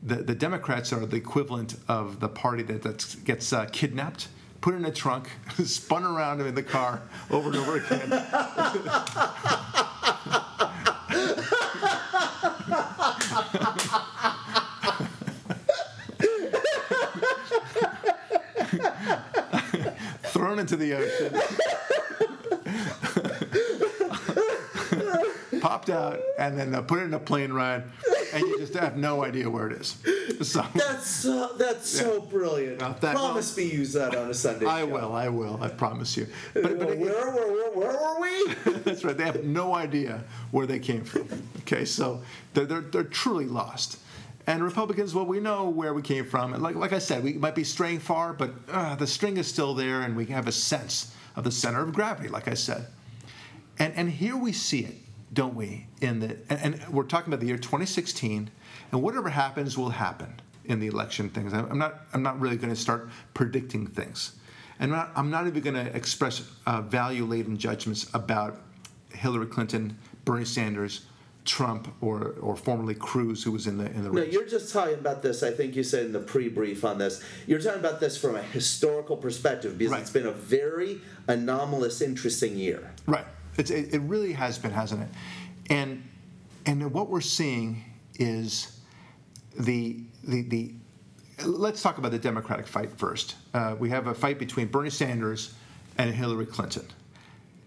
[0.02, 4.28] the, the Democrats are the equivalent of the party that, gets uh, kidnapped,
[4.60, 5.30] put in a trunk,
[5.64, 8.10] spun around in the car over and over again.
[20.24, 21.32] Thrown into the ocean.
[25.60, 27.84] Popped out and then uh, put in a plane ride,
[28.34, 29.96] and you just have no idea where it is.
[30.42, 32.78] So That's so, that's so brilliant.
[32.80, 34.86] That- Promise me use that on a Sunday I show.
[34.86, 36.26] will, I will, I promise you.
[36.52, 38.54] But, but it- where, where, where, where were we?
[38.84, 39.16] That's right.
[39.16, 41.28] They have no idea where they came from.
[41.60, 42.22] Okay, so
[42.52, 43.98] they're, they're, they're truly lost.
[44.46, 46.52] And Republicans, well, we know where we came from.
[46.52, 49.46] And like, like I said, we might be straying far, but uh, the string is
[49.46, 52.86] still there, and we have a sense of the center of gravity, like I said.
[53.78, 54.96] And, and here we see it,
[55.34, 55.86] don't we?
[56.00, 58.50] In the, and, and we're talking about the year 2016,
[58.92, 61.52] and whatever happens will happen in the election things.
[61.52, 64.36] I'm not, I'm not really going to start predicting things.
[64.80, 68.60] And I'm not, I'm not even going to express uh, value laden judgments about
[69.12, 71.06] Hillary Clinton, Bernie Sanders,
[71.44, 74.32] Trump, or, or formerly Cruz, who was in the, in the No, race.
[74.32, 75.42] you're just talking about this.
[75.42, 77.22] I think you said in the pre-brief on this.
[77.46, 80.00] You're talking about this from a historical perspective because Right.
[80.00, 82.92] it's been a very anomalous, interesting year.
[83.06, 83.26] Right.
[83.56, 85.08] It's, it, it really has been, hasn't it?
[85.70, 86.02] And
[86.66, 87.84] and what we're seeing
[88.18, 88.80] is
[89.58, 90.74] the the the.
[91.44, 93.34] Let's talk about the Democratic fight first.
[93.52, 95.54] Uh, we have a fight between Bernie Sanders
[95.98, 96.86] and Hillary Clinton.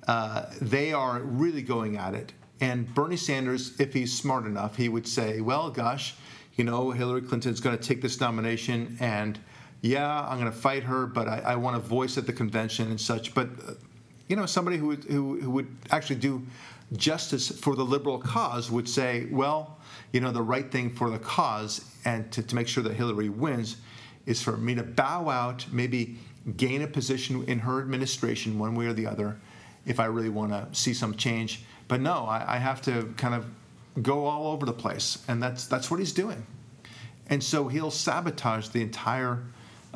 [0.07, 2.31] Uh, they are really going at it.
[2.61, 6.15] And Bernie Sanders, if he's smart enough, he would say, well, gosh,
[6.55, 9.37] you know, Hillary Clinton's going to take this nomination, and
[9.81, 12.87] yeah, I'm going to fight her, but I, I want a voice at the convention
[12.89, 13.35] and such.
[13.35, 13.73] But, uh,
[14.27, 16.45] you know, somebody who would, who, who would actually do
[16.95, 19.77] justice for the liberal cause would say, well,
[20.11, 23.29] you know, the right thing for the cause and to, to make sure that Hillary
[23.29, 23.77] wins
[24.25, 26.17] is for me to bow out, maybe
[26.55, 29.37] gain a position in her administration one way or the other
[29.85, 31.63] if I really want to see some change.
[31.87, 33.45] But no, I, I have to kind of
[34.01, 36.45] go all over the place, and that's that's what he's doing.
[37.29, 39.43] And so he'll sabotage the entire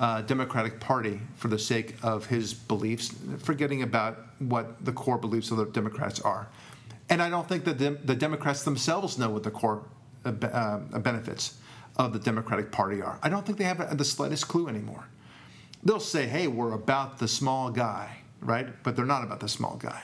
[0.02, 5.52] uh, Democratic Party for the sake of his beliefs, forgetting about what the core beliefs
[5.52, 6.47] of the Democrats are.
[7.10, 9.84] And I don't think that the, the Democrats themselves know what the core
[10.26, 11.56] uh, uh, benefits
[11.97, 13.20] of the Democratic Party are.
[13.22, 15.06] I don't think they have the slightest clue anymore.
[15.84, 18.68] They'll say, hey, we're about the small guy, right?
[18.84, 20.02] But they're not about the small guy.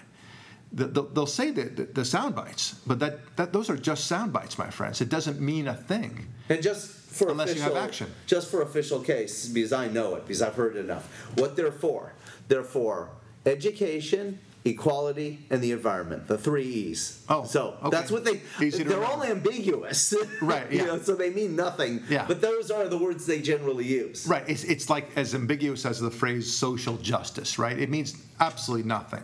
[0.73, 4.05] The- the- They'll say the, the, the sound bites, but that, that, those are just
[4.05, 5.01] sound bites, my friends.
[5.01, 6.27] It doesn't mean a thing.
[6.49, 8.11] And just for Unless you official, have action.
[8.25, 11.05] just for official case, because I know it, because I've heard it enough.
[11.37, 12.13] What they're for?
[12.47, 13.09] They're for
[13.45, 16.27] education, equality, and the environment.
[16.27, 17.23] The three E's.
[17.29, 17.89] Oh, so okay.
[17.89, 18.41] that's what they.
[18.61, 20.13] Easy to they're all ambiguous.
[20.41, 20.85] Right, you yeah.
[20.85, 22.03] know, so they mean nothing.
[22.09, 22.25] Yeah.
[22.27, 24.27] But those are the words they generally use.
[24.27, 24.43] Right.
[24.47, 27.77] It's, it's like as ambiguous as the phrase social justice, right?
[27.77, 29.23] It means absolutely nothing.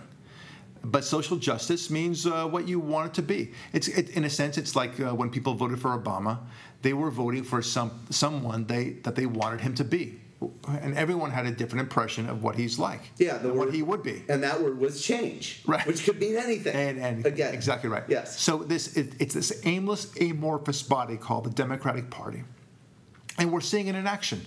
[0.84, 3.52] But social justice means uh, what you want it to be.
[3.72, 6.40] It's it, in a sense, it's like uh, when people voted for Obama,
[6.84, 10.20] they were voting for some someone they that they wanted him to be,
[10.68, 13.02] and everyone had a different impression of what he's like.
[13.18, 14.24] Yeah, the and what he would be.
[14.30, 15.64] And that word was change.
[15.66, 15.88] Right.
[15.88, 16.76] Which could mean anything.
[16.76, 18.04] And, and again, exactly right.
[18.08, 18.40] Yes.
[18.40, 22.44] So this it, it's this aimless, amorphous body called the Democratic Party,
[23.40, 24.46] and we're seeing it in action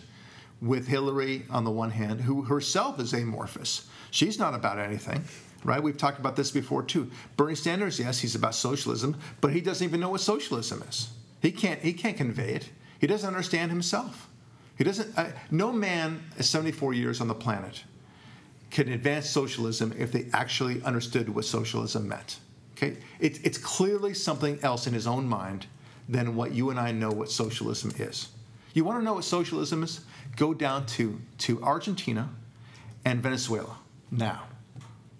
[0.61, 3.89] with Hillary on the one hand, who herself is amorphous.
[4.11, 5.24] She's not about anything,
[5.64, 5.82] right?
[5.82, 7.11] We've talked about this before too.
[7.37, 11.09] Bernie Sanders, yes, he's about socialism, but he doesn't even know what socialism is.
[11.41, 12.70] He can't he can't convey it.
[12.99, 14.28] He doesn't understand himself.
[14.76, 15.16] He doesn't.
[15.16, 17.84] Uh, no man, is 74 years on the planet,
[18.70, 22.39] can advance socialism if they actually understood what socialism meant.
[22.76, 25.66] Okay, it, it's clearly something else in his own mind
[26.09, 28.28] than what you and I know what socialism is.
[28.74, 30.03] You want to know what socialism is?
[30.37, 32.28] Go down to, to Argentina
[33.07, 33.78] and Venezuela
[34.11, 34.43] now.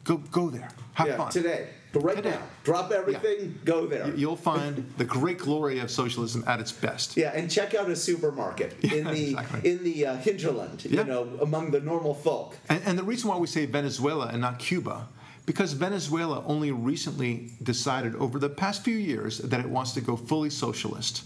[0.05, 0.69] Go, go there.
[0.93, 1.33] Have yeah, fun.
[1.33, 1.69] today.
[1.97, 4.15] But right now, drop everything, go there.
[4.15, 7.17] You'll find the great glory of socialism at its best.
[7.17, 9.71] Yeah, and check out a supermarket in the exactly.
[9.71, 10.85] in the uh, hinterland.
[10.85, 11.01] Yeah.
[11.01, 12.59] You know, among the normal folk.
[12.69, 15.09] And, and the reason why we say Venezuela and not Cuba,
[15.47, 20.17] because Venezuela only recently decided over the past few years that it wants to go
[20.17, 21.25] fully socialist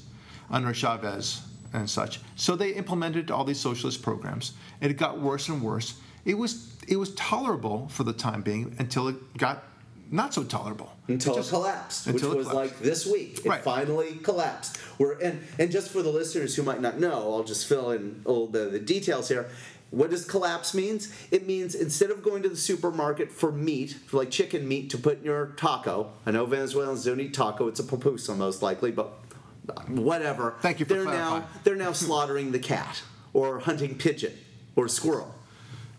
[0.51, 1.43] under Chavez
[1.73, 2.21] and such.
[2.37, 5.95] So they implemented all these socialist programs, and it got worse and worse.
[6.25, 9.65] It was it was tolerable for the time being until it got
[10.11, 10.93] not so tolerable.
[11.09, 12.55] until just- it collapsed, which it was collapsed.
[12.55, 13.41] like this week.
[13.45, 13.63] It Right.
[13.65, 14.79] finally collapsed.
[14.99, 18.23] We're and and just for the listeners who might not know, I'll just fill in
[18.25, 19.49] all the, the details here.
[19.91, 21.09] What does collapse means?
[21.33, 24.99] It means instead of going to the supermarket for meat, for like chicken meat to
[24.99, 26.13] put in your taco.
[26.25, 29.13] I know Venezuelans don't eat taco; it's a pupusa most likely, but
[29.89, 30.55] whatever.
[30.61, 33.03] Thank you for they're now they're now slaughtering the cat
[33.33, 34.33] or hunting pigeon
[34.77, 35.35] or squirrel.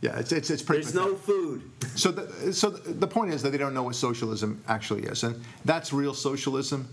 [0.01, 0.81] Yeah, it's it's, it's pretty.
[0.81, 1.69] There's no food.
[1.95, 5.41] So, the, so the point is that they don't know what socialism actually is, and
[5.63, 6.89] that's real socialism.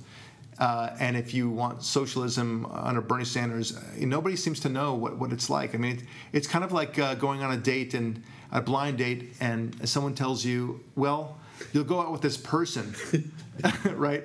[0.58, 5.16] Uh, and if you want socialism under Bernie Sanders, uh, nobody seems to know what,
[5.16, 5.74] what it's like.
[5.74, 6.02] I mean, it,
[6.32, 10.14] it's kind of like uh, going on a date and a blind date, and someone
[10.14, 11.38] tells you, "Well,
[11.72, 12.94] you'll go out with this person,"
[13.92, 14.24] right?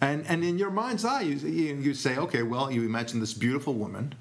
[0.00, 3.34] And and in your mind's eye, you, you you say, "Okay, well, you imagine this
[3.34, 4.14] beautiful woman."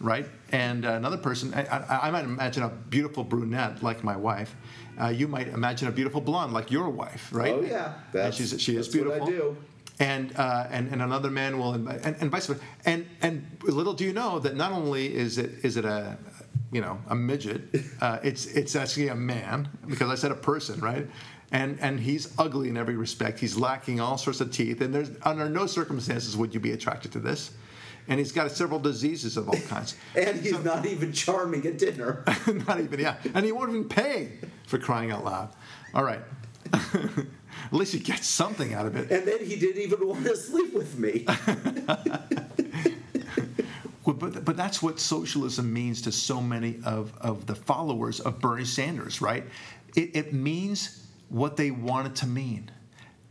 [0.00, 0.26] Right?
[0.52, 4.54] And uh, another person, I, I, I might imagine a beautiful brunette like my wife.
[5.00, 7.54] Uh, you might imagine a beautiful blonde like your wife, right?
[7.54, 7.94] Oh, yeah.
[7.94, 9.56] and That's- she's, she is that's what I do.
[9.98, 12.60] And, uh, and and another man will, invite, and, and vice versa.
[12.84, 16.18] And and little do you know that not only is it is it a
[16.70, 17.62] you know a midget,
[18.02, 21.08] uh, it's it's actually a man because I said a person, right?
[21.50, 23.38] And and he's ugly in every respect.
[23.40, 27.10] He's lacking all sorts of teeth, and there's under no circumstances would you be attracted
[27.12, 27.52] to this.
[28.08, 29.96] And he's got several diseases of all kinds.
[30.16, 32.24] And he's not even charming at dinner.
[32.46, 33.16] Not even, yeah.
[33.34, 34.32] And he won't even pay
[34.66, 35.50] for crying out loud.
[35.92, 36.20] All right.
[36.72, 39.10] At least he gets something out of it.
[39.10, 41.26] And then he didn't even want to sleep with me.
[44.06, 48.40] Well, But, but that's what socialism means to so many of, of the followers of
[48.40, 49.44] Bernie Sanders, right?
[49.96, 52.70] It, it means what they want it to mean.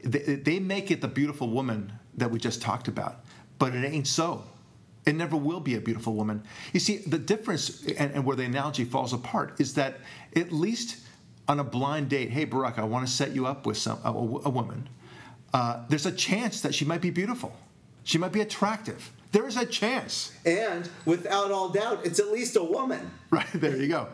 [0.03, 3.23] They, they make it the beautiful woman that we just talked about,
[3.57, 4.43] but it ain't so.
[5.05, 6.43] It never will be a beautiful woman.
[6.73, 9.99] You see, the difference, and, and where the analogy falls apart, is that
[10.35, 10.97] at least
[11.47, 14.09] on a blind date, hey, Barak, I want to set you up with some, a,
[14.09, 14.89] a woman.
[15.53, 17.55] Uh, there's a chance that she might be beautiful.
[18.03, 19.11] She might be attractive.
[19.31, 20.31] There is a chance.
[20.45, 23.11] And without all doubt, it's at least a woman.
[23.31, 24.07] Right there you go,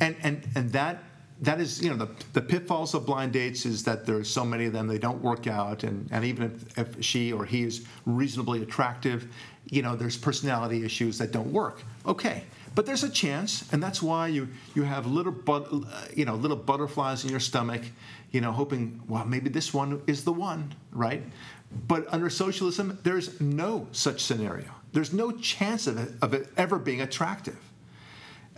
[0.00, 1.02] and and and that
[1.40, 4.66] that is you know the the pitfalls of blind dates is that there's so many
[4.66, 7.86] of them they don't work out, and and even if, if she or he is
[8.04, 9.28] reasonably attractive,
[9.70, 11.82] you know there's personality issues that don't work.
[12.06, 12.44] Okay,
[12.74, 15.72] but there's a chance, and that's why you you have little but
[16.14, 17.82] you know little butterflies in your stomach,
[18.30, 21.22] you know hoping well maybe this one is the one, right?
[21.86, 24.66] But under socialism, there's no such scenario.
[24.92, 27.56] There's no chance of it, of it ever being attractive.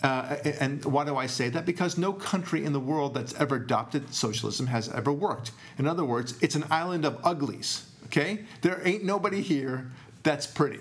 [0.03, 1.65] Uh, and why do I say that?
[1.65, 5.53] Because no country in the world that's ever adopted socialism has ever worked.
[5.79, 7.87] In other words, it's an island of uglies.
[8.07, 9.91] Okay, there ain't nobody here
[10.23, 10.81] that's pretty,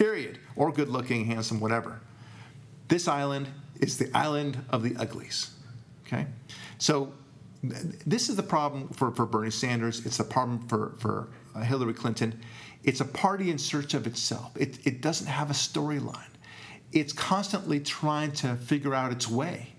[0.00, 2.00] period, or good looking, handsome, whatever.
[2.88, 3.48] This island
[3.80, 5.50] is the island of the uglies.
[6.06, 6.26] Okay,
[6.78, 7.12] so
[7.62, 10.04] this is the problem for, for Bernie Sanders.
[10.04, 12.40] It's the problem for for uh, Hillary Clinton.
[12.82, 14.56] It's a party in search of itself.
[14.56, 16.30] It, it doesn't have a storyline
[16.92, 19.74] it's constantly trying to figure out its way.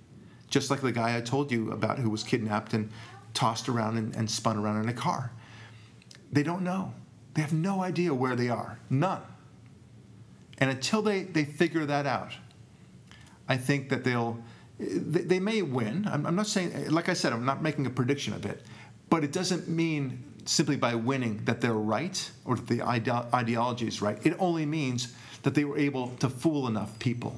[0.49, 2.89] Just like the guy I told you about who was kidnapped and
[3.33, 5.31] tossed around and, and spun around in a car.
[6.31, 6.93] They don't know.
[7.33, 8.79] They have no idea where they are.
[8.89, 9.21] None.
[10.61, 12.31] And until they, they figure that out,
[13.49, 14.39] I think that they'll,
[14.79, 16.07] they, they may win.
[16.09, 18.63] I'm, I'm not saying, like I said, I'm not making a prediction of it,
[19.09, 23.87] but it doesn't mean simply by winning that they're right or that the ide- ideology
[23.87, 24.23] is right.
[24.25, 27.35] It only means that they were able to fool enough people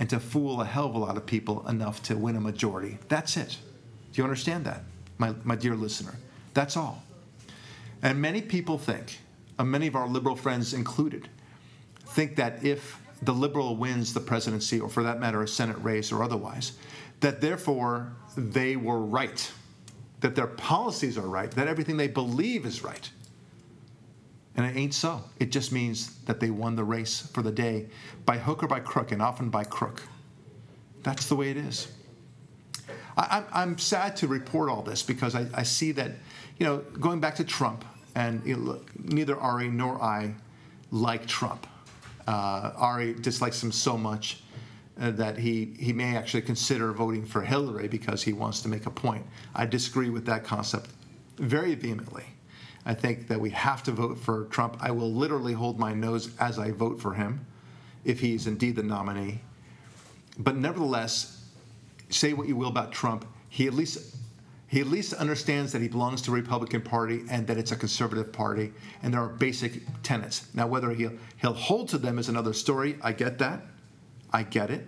[0.00, 2.98] and to fool a hell of a lot of people enough to win a majority.
[3.08, 3.56] That's it.
[4.12, 4.82] Do you understand that,
[5.18, 6.14] my, my dear listener?
[6.54, 7.02] That's all.
[8.02, 9.20] And many people think,
[9.58, 11.28] and many of our liberal friends included,
[12.08, 16.12] think that if the liberal wins the presidency, or for that matter, a Senate race
[16.12, 16.72] or otherwise,
[17.20, 19.50] that therefore they were right,
[20.20, 23.10] that their policies are right, that everything they believe is right.
[24.56, 25.22] And it ain't so.
[25.38, 27.86] It just means that they won the race for the day
[28.26, 30.02] by hook or by crook, and often by crook.
[31.02, 31.88] That's the way it is.
[33.16, 36.12] I, I'm, I'm sad to report all this because I, I see that,
[36.58, 37.84] you know, going back to Trump,
[38.14, 40.34] and you know, look, neither Ari nor I
[40.90, 41.66] like Trump.
[42.28, 44.42] Uh, Ari dislikes him so much
[45.00, 48.84] uh, that he, he may actually consider voting for Hillary because he wants to make
[48.84, 49.24] a point.
[49.54, 50.90] I disagree with that concept
[51.38, 52.26] very vehemently.
[52.84, 54.76] I think that we have to vote for Trump.
[54.78, 57.46] I will literally hold my nose as I vote for him
[58.04, 59.40] if he is indeed the nominee.
[60.38, 61.46] But nevertheless,
[62.10, 64.17] say what you will about Trump, he at least
[64.68, 67.76] he at least understands that he belongs to the Republican Party and that it's a
[67.76, 70.46] conservative party, and there are basic tenets.
[70.54, 72.98] Now, whether he'll he'll hold to them is another story.
[73.02, 73.62] I get that,
[74.30, 74.86] I get it,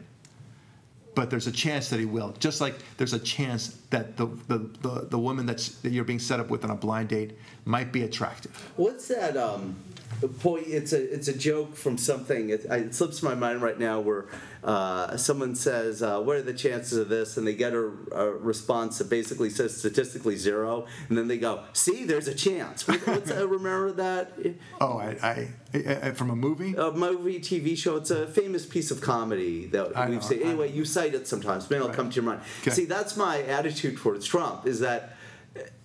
[1.15, 2.35] but there's a chance that he will.
[2.39, 6.19] Just like there's a chance that the the, the, the woman that's that you're being
[6.19, 8.53] set up with on a blind date might be attractive.
[8.77, 9.37] What's that?
[9.39, 9.77] Um,
[10.41, 10.67] point.
[10.67, 12.51] It's a it's a joke from something.
[12.51, 14.27] It, it slips my mind right now where
[14.63, 18.31] uh, someone says, uh, "What are the chances of this?" and they get a, a,
[18.31, 23.31] response that basically says statistically zero, and then they go, "See, there's a chance." What's
[23.31, 24.33] uh, remember that?
[24.81, 26.75] Oh, I, I, I, from a movie.
[26.77, 27.97] A movie, TV show.
[27.97, 30.43] It's a famous piece of comedy that I we've know, seen.
[30.43, 31.69] Anyway, you cite it sometimes.
[31.71, 32.43] Maybe it'll come to your mind.
[32.61, 32.71] Okay.
[32.71, 34.67] See, that's my attitude towards Trump.
[34.67, 35.17] Is that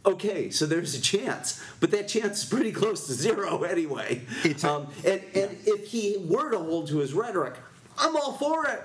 [0.06, 4.22] okay, so there's a chance, but that chance is pretty close to zero anyway.
[4.64, 7.56] Um, and and if he were to hold to his rhetoric,
[7.98, 8.82] I'm all for it.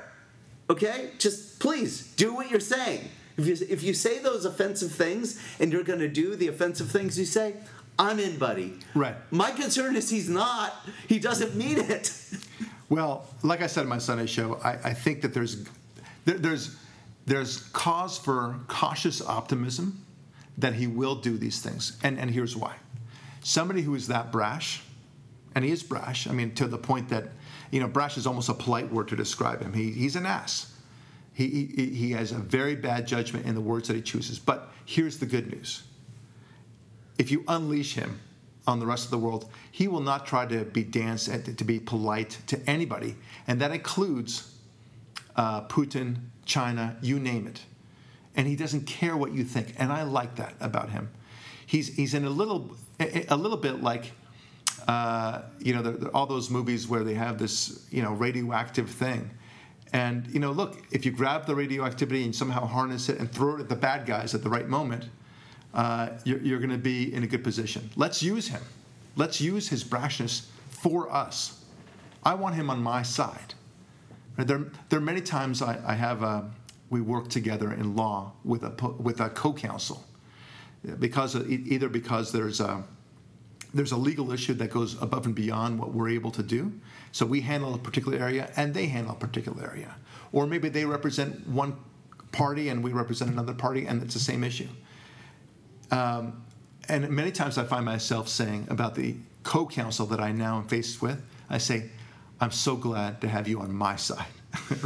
[0.68, 3.08] Okay, just please do what you're saying.
[3.36, 6.90] If you if you say those offensive things and you're going to do the offensive
[6.90, 7.54] things you say,
[7.98, 8.78] I'm in, buddy.
[8.94, 9.14] Right.
[9.30, 10.74] My concern is he's not.
[11.08, 12.12] He doesn't mean it.
[12.90, 15.64] Well, like I said in my Sunday show, I, I think that there's
[16.24, 16.76] there, there's
[17.24, 20.04] there's cause for cautious optimism
[20.58, 21.96] that he will do these things.
[22.02, 22.76] And, and here's why.
[23.42, 24.82] Somebody who is that brash,
[25.54, 27.28] and he is brash, I mean, to the point that,
[27.70, 29.72] you know, brash is almost a polite word to describe him.
[29.72, 30.74] He, he's an ass.
[31.32, 34.38] He, he, he has a very bad judgment in the words that he chooses.
[34.38, 35.82] But here's the good news
[37.18, 38.20] if you unleash him
[38.66, 41.78] on the rest of the world, he will not try to be dance to be
[41.78, 43.16] polite to anybody,
[43.46, 44.54] and that includes
[45.36, 47.60] uh, Putin, China, you name it
[48.34, 49.74] and he doesn't care what you think.
[49.78, 51.10] And I like that about him.
[51.66, 54.12] He's he's in a little a little bit like
[54.88, 58.88] uh, you know the, the, all those movies where they have this you know radioactive
[58.90, 59.30] thing.
[59.92, 63.56] And you know, look, if you grab the radioactivity and somehow harness it and throw
[63.56, 65.08] it at the bad guys at the right moment,
[65.74, 67.90] uh, you're, you're going to be in a good position.
[67.96, 68.62] Let's use him.
[69.16, 71.64] Let's use his brashness for us.
[72.22, 73.54] I want him on my side.
[74.36, 76.50] There, there are many times I, I have a,
[76.88, 80.04] we work together in law with a with a co-counsel,
[80.98, 82.84] because of, either because there's a
[83.72, 86.72] there's a legal issue that goes above and beyond what we're able to do.
[87.12, 89.94] So we handle a particular area and they handle a particular area,
[90.32, 91.76] or maybe they represent one
[92.32, 94.68] party and we represent another party and it's the same issue.
[95.90, 96.44] Um,
[96.88, 101.00] and many times I find myself saying about the co-counsel that I now am faced
[101.02, 101.90] with, I say,
[102.40, 104.26] I'm so glad to have you on my side.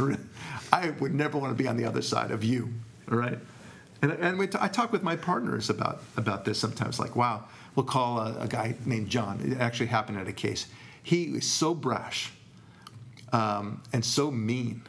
[0.73, 2.73] I would never want to be on the other side of you,
[3.07, 3.39] right?
[4.01, 7.45] And, and t- I talk with my partners about, about this sometimes, like, wow,
[7.75, 9.41] we'll call a, a guy named John.
[9.41, 10.67] It actually happened at a case.
[11.03, 12.31] He is so brash
[13.31, 14.81] um, and so mean,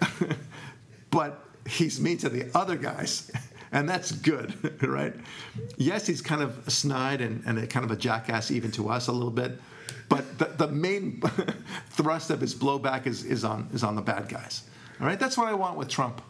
[1.10, 3.30] but he's mean to the other guys.
[3.72, 5.14] and that's good, right?
[5.76, 9.08] Yes, he's kind of a snide and, and kind of a jackass even to us
[9.08, 9.58] a little bit,
[10.08, 11.22] but the, the main
[11.90, 14.62] thrust of his blowback is, is, on, is on the bad guys.
[15.00, 16.22] All right, that's what I want with Trump.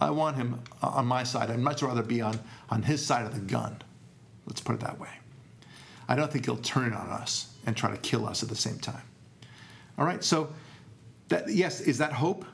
[0.00, 1.50] I want him on my side.
[1.50, 2.38] I'd much rather be on,
[2.68, 3.80] on his side of the gun.
[4.46, 5.08] Let's put it that way.
[6.08, 8.78] I don't think he'll turn on us and try to kill us at the same
[8.78, 9.02] time.
[9.98, 10.52] All right, so
[11.28, 12.44] that, yes, is that hope?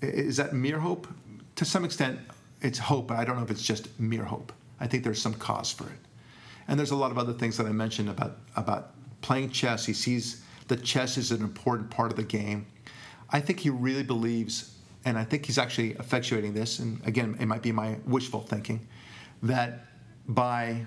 [0.00, 1.06] Is that mere hope?
[1.56, 2.18] To some extent,
[2.60, 4.52] it's hope, but I don't know if it's just mere hope.
[4.80, 5.98] I think there's some cause for it.
[6.68, 9.84] And there's a lot of other things that I mentioned about, about playing chess.
[9.84, 12.66] He sees that chess is an important part of the game.
[13.30, 14.72] I think he really believes
[15.04, 18.86] and I think he's actually effectuating this, and again, it might be my wishful thinking,
[19.42, 19.86] that
[20.28, 20.84] by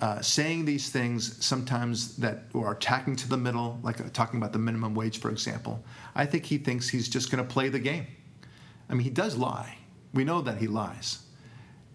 [0.00, 4.52] uh, saying these things sometimes that are attacking to the middle, like uh, talking about
[4.52, 5.84] the minimum wage, for example,
[6.14, 8.06] I think he thinks he's just going to play the game.
[8.88, 9.78] I mean, he does lie.
[10.12, 11.20] We know that he lies.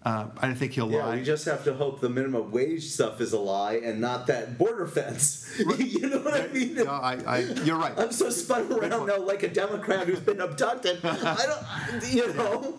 [0.02, 1.16] Uh, I don't think he'll yeah, lie.
[1.16, 4.56] We just have to hope the minimum wage stuff is a lie and not that
[4.56, 5.54] border fence.
[5.78, 6.74] you know what I mean?
[6.76, 7.92] No, I, I, you're right.
[7.98, 11.00] I'm so spun around now like a Democrat who's been abducted.
[11.04, 12.78] I don't, you know.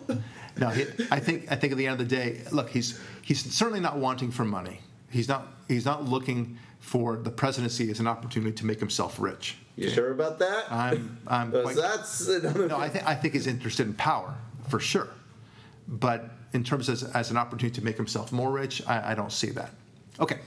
[0.56, 3.40] No, he, I think I think at the end of the day, look, he's he's
[3.54, 4.80] certainly not wanting for money.
[5.12, 9.56] He's not he's not looking for the presidency as an opportunity to make himself rich.
[9.76, 10.70] You sure about that?
[10.70, 12.76] I'm I'm quite, that's no.
[12.76, 14.34] I think I think he's interested in power
[14.68, 15.08] for sure,
[15.86, 19.32] but in terms as, as an opportunity to make himself more rich, I, I don't
[19.32, 19.70] see that.
[20.18, 20.38] Okay,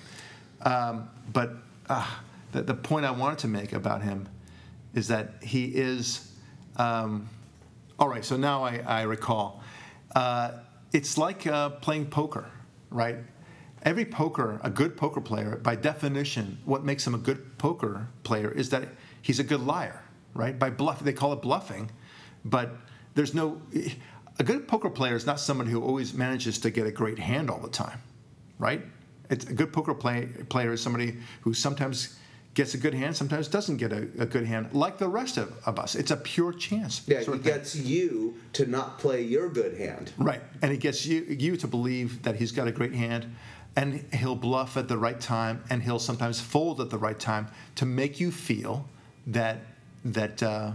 [0.62, 1.54] um, but
[1.90, 2.08] uh,
[2.52, 4.28] the, the point I wanted to make about him
[4.94, 6.32] is that he is.
[6.78, 7.30] Um,
[7.98, 9.64] all right, so now I, I recall.
[10.14, 10.52] Uh,
[10.92, 12.46] it's like uh, playing poker,
[12.90, 13.18] right?
[13.84, 18.52] Every poker, a good poker player, by definition, what makes him a good poker player
[18.52, 18.90] is that
[19.22, 20.04] he's a good liar,
[20.34, 20.58] right?
[20.58, 21.92] By bluff, they call it bluffing,
[22.44, 22.76] but
[23.14, 23.62] there's no.
[24.38, 27.50] A good poker player is not someone who always manages to get a great hand
[27.50, 28.02] all the time,
[28.60, 28.82] right?
[29.30, 32.18] It's a good poker play, player is somebody who sometimes
[32.54, 35.54] gets a good hand, sometimes doesn't get a, a good hand, like the rest of,
[35.66, 35.94] of us.
[35.94, 37.02] It's a pure chance.
[37.06, 37.54] Yeah, sort he thing.
[37.54, 40.12] gets you to not play your good hand.
[40.18, 43.28] Right, and he gets you you to believe that he's got a great hand,
[43.76, 47.48] and he'll bluff at the right time, and he'll sometimes fold at the right time
[47.76, 48.86] to make you feel
[49.28, 49.58] that
[50.06, 50.72] that uh,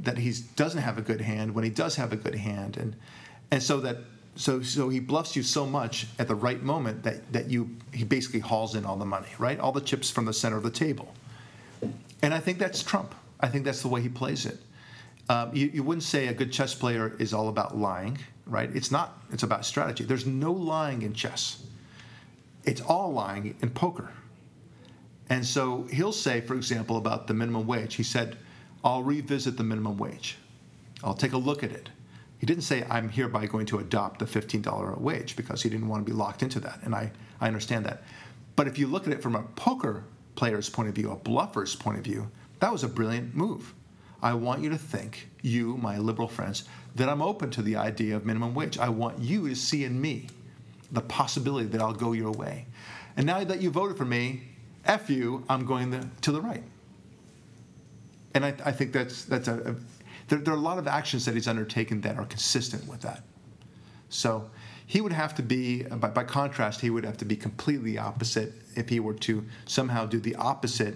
[0.00, 2.96] that he doesn't have a good hand when he does have a good hand, and
[3.50, 3.98] and so that
[4.36, 8.04] so so he bluffs you so much at the right moment that that you he
[8.04, 10.70] basically hauls in all the money, right, all the chips from the center of the
[10.70, 11.14] table,
[12.22, 13.14] and I think that's Trump.
[13.40, 14.58] I think that's the way he plays it.
[15.28, 18.70] Um, you, you wouldn't say a good chess player is all about lying, right?
[18.74, 19.22] It's not.
[19.32, 20.04] It's about strategy.
[20.04, 21.62] There's no lying in chess.
[22.64, 24.10] It's all lying in poker.
[25.28, 28.36] And so he'll say, for example, about the minimum wage, he said,
[28.82, 30.36] I'll revisit the minimum wage.
[31.02, 31.88] I'll take a look at it.
[32.38, 36.04] He didn't say, I'm hereby going to adopt the $15 wage because he didn't want
[36.04, 36.80] to be locked into that.
[36.82, 37.10] And I,
[37.40, 38.02] I understand that.
[38.56, 40.04] But if you look at it from a poker
[40.36, 43.74] player's point of view, a bluffer's point of view, that was a brilliant move.
[44.22, 48.16] I want you to think, you, my liberal friends, that I'm open to the idea
[48.16, 48.78] of minimum wage.
[48.78, 50.28] I want you to see in me
[50.94, 52.66] the possibility that I'll go your way.
[53.16, 54.42] And now that you voted for me,
[54.86, 56.62] F you, I'm going the, to the right.
[58.34, 59.74] And I, I think that's, that's a, a
[60.28, 63.22] there, there are a lot of actions that he's undertaken that are consistent with that.
[64.08, 64.50] So
[64.86, 68.52] he would have to be, by, by contrast, he would have to be completely opposite
[68.74, 70.94] if he were to somehow do the opposite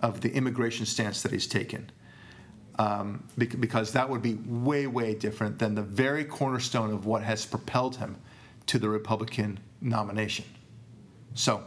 [0.00, 1.90] of the immigration stance that he's taken.
[2.78, 7.44] Um, because that would be way, way different than the very cornerstone of what has
[7.44, 8.16] propelled him
[8.66, 10.44] to the Republican nomination.
[11.34, 11.62] So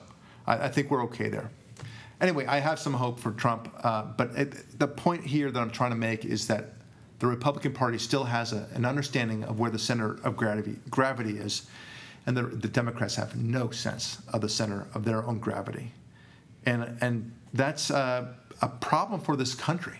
[0.45, 1.49] I, I think we're okay there.
[2.21, 5.71] Anyway, I have some hope for Trump, uh, but it, the point here that I'm
[5.71, 6.73] trying to make is that
[7.19, 11.37] the Republican Party still has a, an understanding of where the center of gravity, gravity
[11.37, 11.67] is,
[12.25, 15.91] and the, the Democrats have no sense of the center of their own gravity.
[16.65, 18.27] And, and that's uh,
[18.61, 19.99] a problem for this country.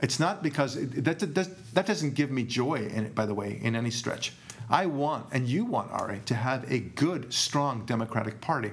[0.00, 3.34] It's not because it, that, that, that doesn't give me joy in it, by the
[3.34, 4.32] way, in any stretch.
[4.70, 8.70] I want, and you want, Ari, to have a good, strong Democratic Party,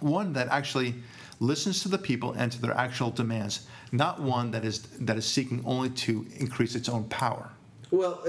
[0.00, 0.94] one that actually
[1.40, 5.26] listens to the people and to their actual demands, not one that is that is
[5.26, 7.50] seeking only to increase its own power.
[7.90, 8.24] Well,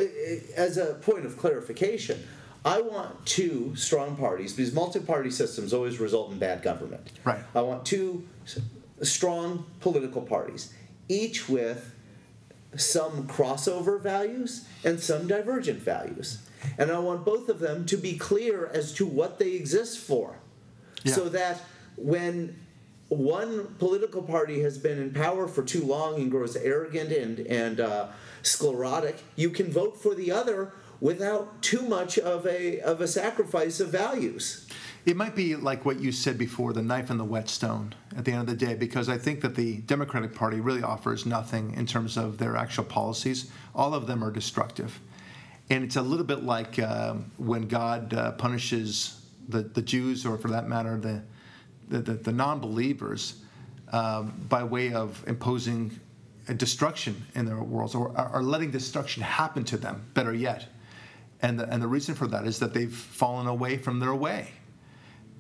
[0.55, 2.21] as a point of clarification,
[2.65, 7.11] I want two strong parties because multi-party systems always result in bad government.
[7.23, 7.39] Right.
[7.55, 8.27] I want two
[9.01, 10.73] strong political parties,
[11.07, 11.93] each with
[12.75, 16.39] some crossover values and some divergent values.
[16.77, 20.37] And I want both of them to be clear as to what they exist for.
[21.03, 21.13] Yeah.
[21.13, 21.61] So that
[21.97, 22.59] when
[23.09, 27.79] one political party has been in power for too long and grows arrogant and, and
[27.79, 28.07] uh,
[28.41, 33.79] sclerotic, you can vote for the other without too much of a, of a sacrifice
[33.79, 34.67] of values.
[35.05, 38.31] It might be like what you said before the knife and the whetstone at the
[38.31, 41.85] end of the day, because I think that the Democratic Party really offers nothing in
[41.85, 43.51] terms of their actual policies.
[43.75, 45.01] All of them are destructive.
[45.69, 50.37] And it's a little bit like um, when God uh, punishes the, the Jews, or
[50.37, 51.23] for that matter, the,
[51.89, 53.35] the, the, the non believers,
[53.91, 55.99] um, by way of imposing
[56.57, 60.65] destruction in their worlds or, or letting destruction happen to them, better yet.
[61.41, 64.49] And the, and the reason for that is that they've fallen away from their way.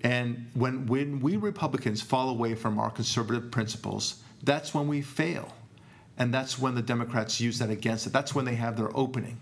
[0.03, 5.53] And when, when we Republicans fall away from our conservative principles, that's when we fail.
[6.17, 8.13] And that's when the Democrats use that against it.
[8.13, 9.39] That's when they have their opening.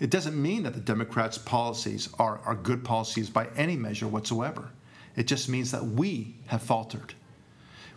[0.00, 4.70] It doesn't mean that the Democrats' policies are, are good policies by any measure whatsoever.
[5.16, 7.14] It just means that we have faltered.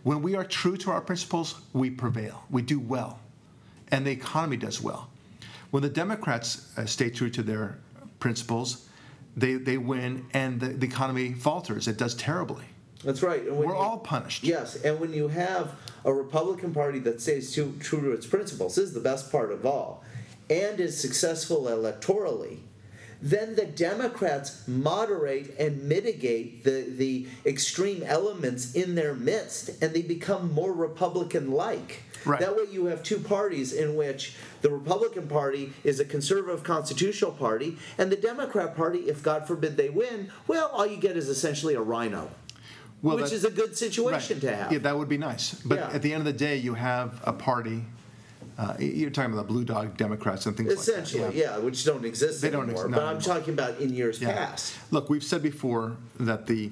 [0.03, 2.43] When we are true to our principles, we prevail.
[2.49, 3.19] We do well.
[3.89, 5.09] And the economy does well.
[5.71, 7.79] When the Democrats uh, stay true to their
[8.19, 8.87] principles,
[9.35, 11.87] they, they win and the, the economy falters.
[11.87, 12.65] It does terribly.
[13.03, 13.41] That's right.
[13.41, 14.43] And We're you- all punished.
[14.43, 15.73] Yes, and when you have
[16.05, 19.51] a Republican Party that stays true, true to its principles, this is the best part
[19.51, 20.03] of all,
[20.49, 22.59] and is successful electorally,
[23.21, 30.03] then the Democrats moderate and mitigate the, the extreme elements in their midst, and they
[30.03, 32.03] become more Republican like.
[32.25, 32.39] Right.
[32.39, 37.31] That way, you have two parties in which the Republican Party is a conservative constitutional
[37.31, 41.27] party, and the Democrat Party, if God forbid they win, well, all you get is
[41.29, 42.29] essentially a RINO.
[43.01, 44.41] Well, which that- is a good situation Right.
[44.41, 44.71] to have.
[44.71, 45.53] Yeah, that would be nice.
[45.53, 45.89] But Yeah.
[45.91, 47.85] at the end of the day, you have a party.
[48.57, 51.39] Uh, you're talking about the blue dog Democrats and things Essentially, like that.
[51.39, 51.57] yeah.
[51.59, 52.85] which don't exist They don't anymore.
[52.85, 53.21] ex- but I'm anymore.
[53.37, 54.33] talking about in years Yeah.
[54.33, 54.73] past.
[54.89, 56.71] Look, we've said before that the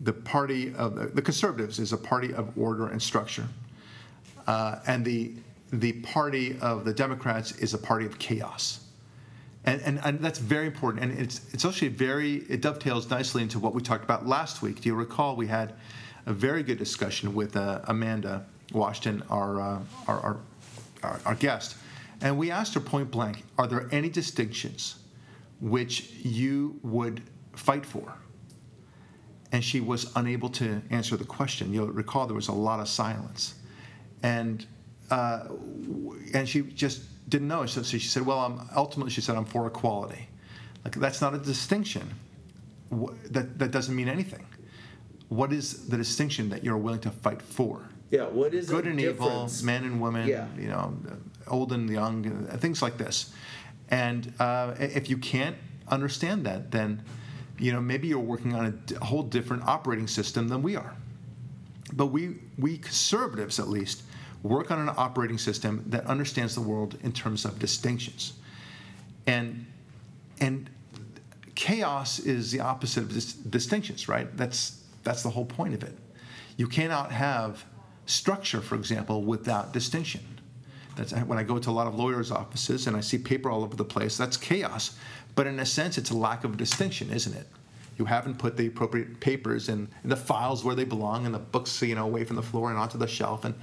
[0.00, 3.48] the party of the, the conservatives is a party of order and structure,
[4.46, 5.32] uh, and the
[5.72, 8.80] the party of the Democrats is a party of chaos.
[9.64, 11.02] And, and, and that's very important.
[11.04, 14.80] And it's, it's actually very, it dovetails nicely into what we talked about last week.
[14.80, 15.74] Do you recall we had
[16.24, 20.36] a very good discussion with uh, Amanda Washington, our, uh, our, our,
[21.02, 21.76] our, our guest.
[22.20, 24.96] And we asked her point blank Are there any distinctions
[25.60, 27.22] which you would
[27.54, 28.14] fight for?
[29.50, 31.72] And she was unable to answer the question.
[31.72, 33.54] You'll recall there was a lot of silence.
[34.22, 34.66] And,
[35.10, 35.44] uh,
[36.34, 37.64] and she just didn't know.
[37.66, 40.28] So, so she said, Well, I'm, ultimately, she said, I'm for equality.
[40.84, 42.14] Like, that's not a distinction.
[43.30, 44.46] That, that doesn't mean anything.
[45.28, 47.88] What is the distinction that you're willing to fight for?
[48.10, 48.72] Yeah, what is it?
[48.72, 49.60] good and difference?
[49.62, 50.46] evil, men and women, Yeah.
[50.58, 50.96] you know,
[51.46, 53.32] old and young, things like this.
[53.90, 55.56] And uh, if you can't
[55.88, 57.02] understand that, then
[57.58, 60.94] you know maybe you're working on a whole different operating system than we are.
[61.92, 64.02] But we we conservatives, at least,
[64.42, 68.34] work on an operating system that understands the world in terms of distinctions.
[69.26, 69.66] And
[70.40, 70.68] and
[71.54, 74.34] chaos is the opposite of dis- distinctions, right?
[74.36, 75.96] That's that's the whole point of it.
[76.58, 77.64] You cannot have
[78.08, 80.22] structure, for example, without distinction.
[80.96, 83.62] That's when I go to a lot of lawyers' offices and I see paper all
[83.62, 84.16] over the place.
[84.16, 84.96] That's chaos,
[85.36, 87.46] but in a sense, it's a lack of distinction, isn't it?
[87.98, 91.38] You haven't put the appropriate papers in, in the files where they belong, and the
[91.38, 93.54] books, you know, away from the floor and onto the shelf, and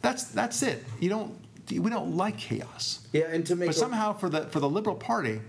[0.00, 0.84] that's that's it.
[1.00, 1.38] You don't
[1.70, 3.06] we don't like chaos.
[3.12, 5.40] Yeah, and to make But somehow for the for the Liberal Party,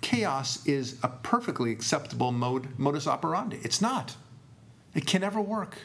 [0.00, 3.58] chaos is a perfectly acceptable mode modus operandi.
[3.62, 4.16] It's not.
[4.94, 5.78] It can never work.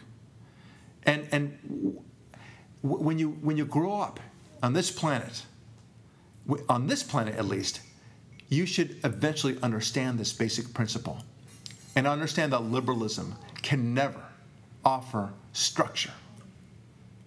[1.03, 1.97] And and
[2.81, 4.19] when you when you grow up
[4.63, 5.43] on this planet,
[6.69, 7.81] on this planet at least,
[8.49, 11.23] you should eventually understand this basic principle,
[11.95, 14.23] and understand that liberalism can never
[14.85, 16.13] offer structure.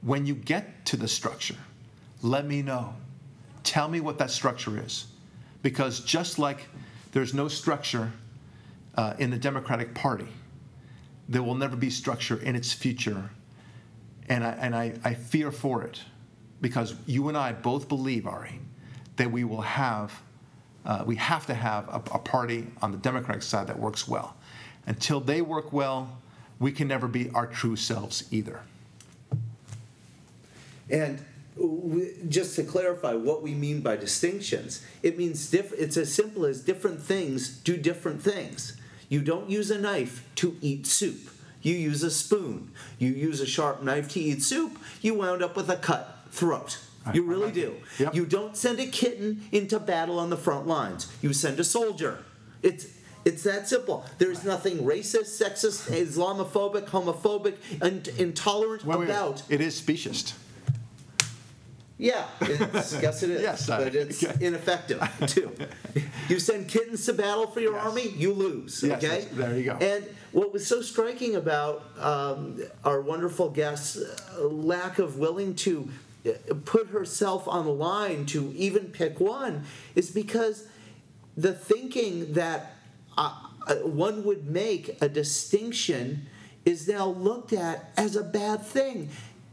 [0.02, 1.56] When you get to the structure,
[2.22, 2.94] let me know.
[3.64, 5.06] Tell me what that structure is.
[5.62, 6.66] Because just like
[7.12, 8.10] there's no structure
[8.94, 10.28] uh, in the Democratic Party,
[11.28, 13.30] there will never be structure in its future.
[14.30, 16.00] And, I, and I, I fear for it
[16.60, 18.60] because you and I both believe, Ari,
[19.16, 20.22] that we will have,
[20.86, 24.36] uh, we have to have a, a party on the Democratic side that works well.
[24.86, 26.16] Until they work well,
[26.60, 28.60] we can never be our true selves either.
[30.88, 31.24] And
[31.56, 36.46] we, just to clarify what we mean by distinctions, it means diff- it's as simple
[36.46, 38.76] as different things do different things.
[39.08, 41.30] You don't use a knife to eat soup.
[41.62, 42.72] You use a spoon.
[42.98, 46.78] You use a sharp knife to eat soup, you wound up with a cut throat.
[47.14, 47.76] You really do.
[47.98, 48.14] Yep.
[48.14, 51.10] You don't send a kitten into battle on the front lines.
[51.22, 52.24] You send a soldier.
[52.62, 52.86] It's
[53.24, 54.04] it's that simple.
[54.18, 59.14] There's nothing racist, sexist, Islamophobic, homophobic, and intolerant Wait, wait, wait.
[59.14, 60.34] about It is speciest.
[62.00, 63.42] Yeah, it's, yes, it is.
[63.42, 64.46] Yes, I- but it's okay.
[64.46, 65.52] ineffective too.
[66.28, 67.84] You send kittens to battle for your Yes.
[67.86, 68.82] army, you lose.
[68.82, 69.76] Yes, Okay, there you go.
[69.80, 75.90] And what was so striking about um, our wonderful guest's uh, lack of willing to
[76.26, 76.30] uh,
[76.64, 80.66] put herself on the line to even pick one is because
[81.36, 82.76] the thinking that
[83.18, 83.34] uh,
[83.66, 86.26] uh, one would make a distinction
[86.64, 89.08] is now looked at as a bad thing.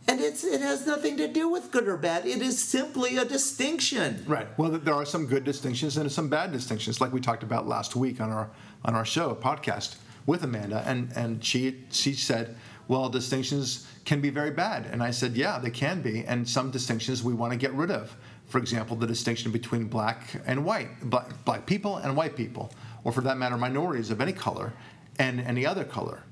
[0.10, 2.26] And it's, it has nothing to do with good or bad.
[2.26, 4.24] It is simply a distinction.
[4.26, 4.48] Right.
[4.58, 7.96] Well, there are some good distinctions and some bad distinctions, like we talked about last
[7.96, 8.50] week on our
[8.86, 9.96] on our show podcast
[10.26, 12.56] with Amanda, and and she she said,
[12.88, 16.72] well, distinctions can be very bad, and I said, yeah, they can be, and some
[16.72, 18.16] distinctions we want to get rid of.
[18.46, 22.72] For example, the distinction between black and white, black, black people and white people,
[23.04, 24.72] or for that matter, minorities of any color
[25.20, 26.24] and any other color.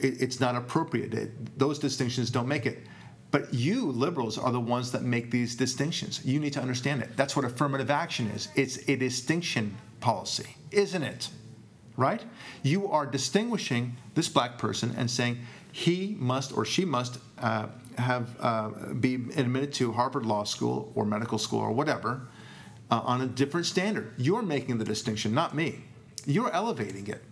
[0.00, 1.14] It- It's not appropriate.
[1.14, 2.78] It- those distinctions don't make it.
[3.34, 6.24] But you, liberals, are the ones that make these distinctions.
[6.24, 7.16] You need to understand it.
[7.16, 8.46] That's what affirmative action is.
[8.54, 11.30] It's a distinction policy, isn't it?
[11.96, 12.22] Right?
[12.62, 15.38] You are distinguishing this black person and saying
[15.72, 17.66] he must or she must uh,
[17.98, 18.70] have uh,
[19.00, 22.28] be admitted to Harvard Law School or medical school or whatever
[22.92, 24.14] uh, on a different standard.
[24.16, 25.82] You're making the distinction, not me.
[26.24, 27.24] You're elevating it.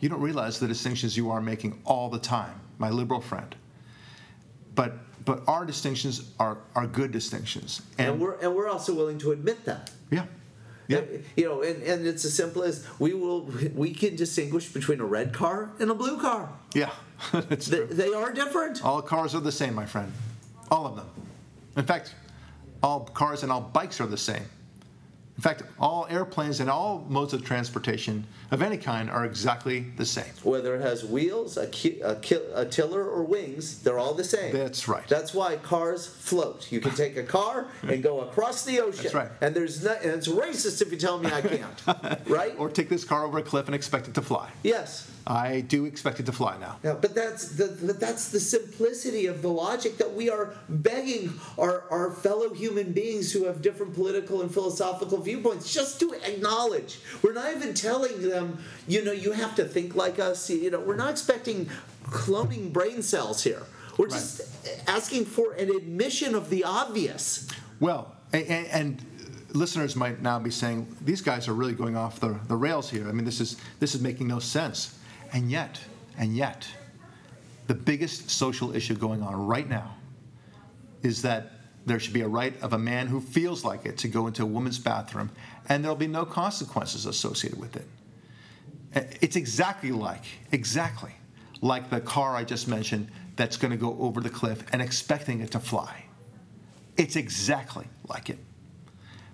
[0.00, 3.56] You don't realize the distinctions you are making all the time, my liberal friend
[4.74, 4.94] but
[5.24, 7.82] but our distinctions are are good distinctions.
[7.98, 9.90] And, and, we're, and we're also willing to admit that.
[10.10, 10.24] yeah.
[10.88, 11.02] Yeah.
[11.36, 13.42] You know, and, and it's as simple as we will
[13.76, 16.48] we can distinguish between a red car and a blue car.
[16.74, 16.90] yeah.
[17.32, 17.86] That's They, true.
[17.86, 18.84] they are different.
[18.84, 20.10] all cars are the same my friend.
[20.70, 21.06] All of them.
[21.76, 22.14] In fact
[22.82, 24.42] all cars and all bikes are the same
[25.40, 30.04] In fact, all airplanes and all modes of transportation of any kind are exactly the
[30.04, 30.26] same.
[30.42, 34.22] Whether it has wheels, a, ki- a, ki- a tiller, or wings, they're all the
[34.22, 34.52] same.
[34.52, 35.08] That's right.
[35.08, 36.70] That's why cars float.
[36.70, 39.04] You can take a car and go across the ocean.
[39.04, 39.30] That's right.
[39.40, 42.26] And there's no, and it's racist if you tell me I can't.
[42.28, 42.54] right?
[42.58, 44.50] Or take this car over a cliff and expect it to fly.
[44.62, 45.10] yes.
[45.26, 46.76] I do expect it to fly now.
[46.82, 51.84] Yeah, but that's the that's the simplicity of the logic that we are begging our,
[51.90, 57.00] our fellow human beings who have different political and philosophical viewpoints just to acknowledge.
[57.22, 58.58] We're not even telling them,
[58.88, 60.48] you know, you have to think like us.
[60.48, 61.68] You know, we're not expecting
[62.04, 63.62] cloning brain cells here.
[63.98, 64.40] We're just
[64.88, 67.46] asking for an admission of the obvious.
[67.80, 69.06] Well, and, and
[69.52, 73.06] listeners might now be saying, these guys are really going off the, the rails here.
[73.08, 74.96] I mean, this is, this is making no sense.
[75.32, 75.80] And yet,
[76.18, 76.66] and yet,
[77.66, 79.94] the biggest social issue going on right now
[81.02, 81.52] is that
[81.86, 84.42] there should be a right of a man who feels like it to go into
[84.42, 85.30] a woman's bathroom,
[85.68, 87.86] and there'll be no consequences associated with it.
[89.20, 91.12] It's exactly like, exactly
[91.62, 95.40] like the car I just mentioned that's going to go over the cliff and expecting
[95.40, 96.04] it to fly.
[96.96, 98.38] It's exactly like it.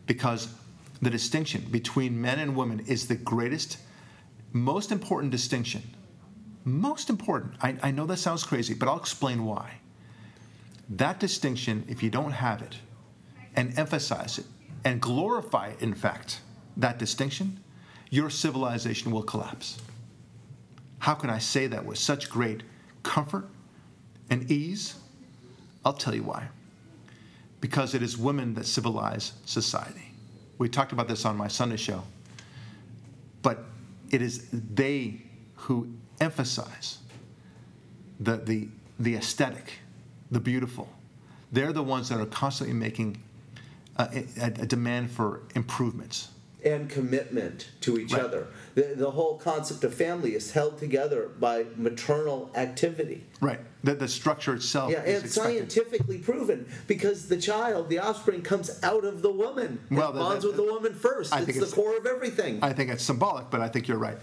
[0.06, 0.48] Because
[1.02, 3.78] the distinction between men and women is the greatest,
[4.56, 5.82] most important distinction.
[6.64, 7.54] Most important.
[7.62, 9.74] I, I know that sounds crazy, but I'll explain why.
[10.88, 12.76] That distinction, if you don't have it
[13.54, 14.46] and emphasize it
[14.84, 16.40] and glorify, it—in fact,
[16.76, 17.60] that distinction,
[18.10, 19.80] your civilization will collapse.
[20.98, 22.62] How can I say that with such great
[23.02, 23.48] comfort
[24.30, 24.96] and ease?
[25.84, 26.48] I'll tell you why.
[27.60, 30.12] Because it is women that civilize society.
[30.58, 32.02] We talked about this on my Sunday show.
[33.42, 33.64] But
[34.10, 35.22] it is they
[35.54, 35.88] who
[36.20, 36.98] emphasize
[38.20, 39.72] the, the, the aesthetic,
[40.30, 40.88] the beautiful.
[41.52, 43.22] They're the ones that are constantly making
[43.96, 46.28] a, a, a demand for improvements.
[46.64, 48.22] And commitment to each Right.
[48.22, 48.48] other.
[48.74, 53.24] The, the whole concept of family is held together by maternal activity.
[53.40, 53.60] Right.
[53.84, 55.52] The, the structure itself Yeah, is and expected.
[55.72, 59.78] scientifically proven because the child, the offspring, comes out of the woman.
[59.90, 61.32] Well, that- bonds with the woman first.
[61.32, 62.58] I it's think the it's- core of everything.
[62.62, 64.18] I think it's symbolic, but I think you're right.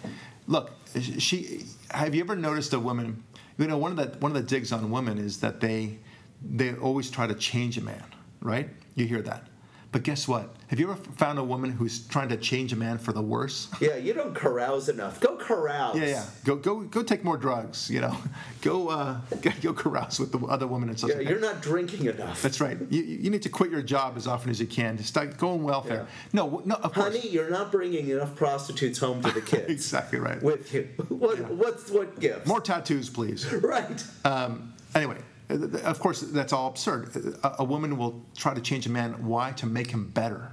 [0.47, 0.71] Look,
[1.19, 1.65] she.
[1.91, 3.23] Have you ever noticed a woman?
[3.57, 5.99] You know, one of the one of the digs on women is that they
[6.43, 8.03] they always try to change a man,
[8.41, 8.69] right?
[8.95, 9.47] You hear that.
[9.93, 10.49] But guess what?
[10.69, 13.67] Have you ever found a woman who's trying to change a man for the worse?
[13.79, 15.19] yeah, you don't carouse enough.
[15.19, 15.95] Go carouse.
[15.95, 16.25] Yeah, yeah.
[16.43, 17.03] Go, go, go.
[17.03, 17.91] Take more drugs.
[17.91, 18.17] You know,
[18.61, 19.19] go, uh,
[19.61, 21.11] go carouse with the other women and such.
[21.11, 22.41] Yeah, you're not drinking enough.
[22.41, 22.75] That's right.
[22.89, 25.61] You, you need to quit your job as often as you can to start going
[25.61, 26.07] welfare.
[26.33, 27.15] No, no, of course.
[27.15, 29.69] Honey, you're not bringing enough prostitutes home to the kids.
[29.69, 30.41] Exactly right.
[30.41, 30.89] With you.
[31.23, 32.47] What, what's, what gift?
[32.47, 33.49] More tattoos, please.
[33.53, 34.03] Right.
[34.25, 35.17] Um, anyway,
[35.53, 37.37] of course, that's all absurd.
[37.43, 39.25] A, a woman will try to change a man.
[39.25, 39.51] Why?
[39.53, 40.51] To make him better.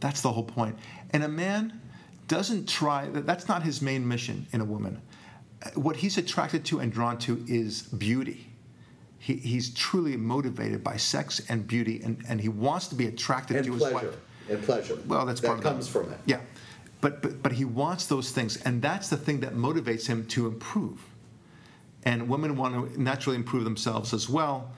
[0.00, 0.78] That's the whole point.
[1.10, 1.80] And a man
[2.28, 5.02] doesn't try, that's not his main mission in a woman.
[5.74, 8.46] What he's attracted to and drawn to is beauty.
[9.18, 13.58] He, he's truly motivated by sex and beauty, and, and he wants to be attracted
[13.58, 14.16] And to his wife.
[14.48, 14.98] And pleasure.
[15.06, 15.90] Well, that's that part of it comes it.
[15.90, 16.18] from it.
[16.24, 16.40] Yeah,
[17.02, 20.46] but, but but he wants those things, and that's the thing that motivates him to
[20.46, 21.04] improve.
[22.04, 24.72] And women want to naturally improve themselves as well,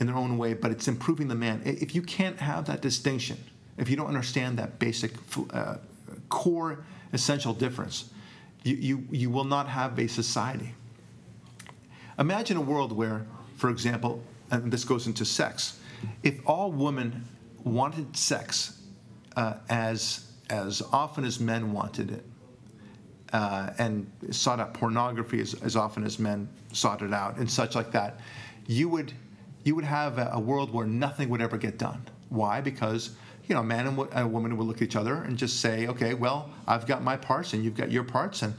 [0.00, 0.54] in their own way.
[0.54, 1.62] But it's improving the man.
[1.64, 3.36] If you can't have that distinction,
[3.76, 5.12] if you don't understand that basic
[5.52, 5.76] uh,
[6.28, 8.10] core essential difference,
[8.64, 10.74] you, you you will not have a society.
[12.18, 13.26] Imagine a world where,
[13.56, 15.78] for example, and this goes into sex,
[16.22, 17.24] if all women
[17.64, 18.80] wanted sex
[19.36, 22.24] uh, as as often as men wanted it,
[23.32, 27.74] uh, and sought out pornography as, as often as men sought it out, and such
[27.74, 28.20] like that,
[28.66, 29.12] you would
[29.64, 32.02] you would have a, a world where nothing would ever get done.
[32.28, 32.60] Why?
[32.60, 33.10] Because
[33.46, 35.86] you know, a man and a woman would look at each other and just say,
[35.86, 38.54] "Okay, well, I've got my parts, and you've got your parts, and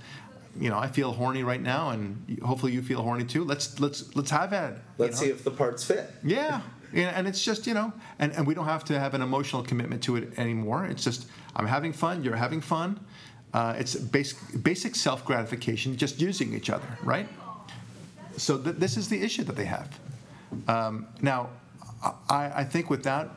[0.60, 3.44] you know, I feel horny right now, and hopefully you feel horny too.
[3.44, 4.80] Let's let's let's have at it.
[4.98, 5.28] Let's know?
[5.28, 6.12] see if the parts fit.
[6.24, 6.62] Yeah.
[6.92, 9.62] Yeah, and it's just, you know, and, and we don't have to have an emotional
[9.62, 10.86] commitment to it anymore.
[10.86, 13.00] It's just, I'm having fun, you're having fun.
[13.54, 17.28] Uh, it's basic, basic self gratification, just using each other, right?
[18.38, 20.00] So th- this is the issue that they have.
[20.68, 21.50] Um, now,
[22.30, 23.32] I, I think without,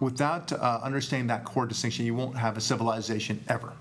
[0.00, 3.72] without uh, understanding that core distinction, you won't have a civilization ever.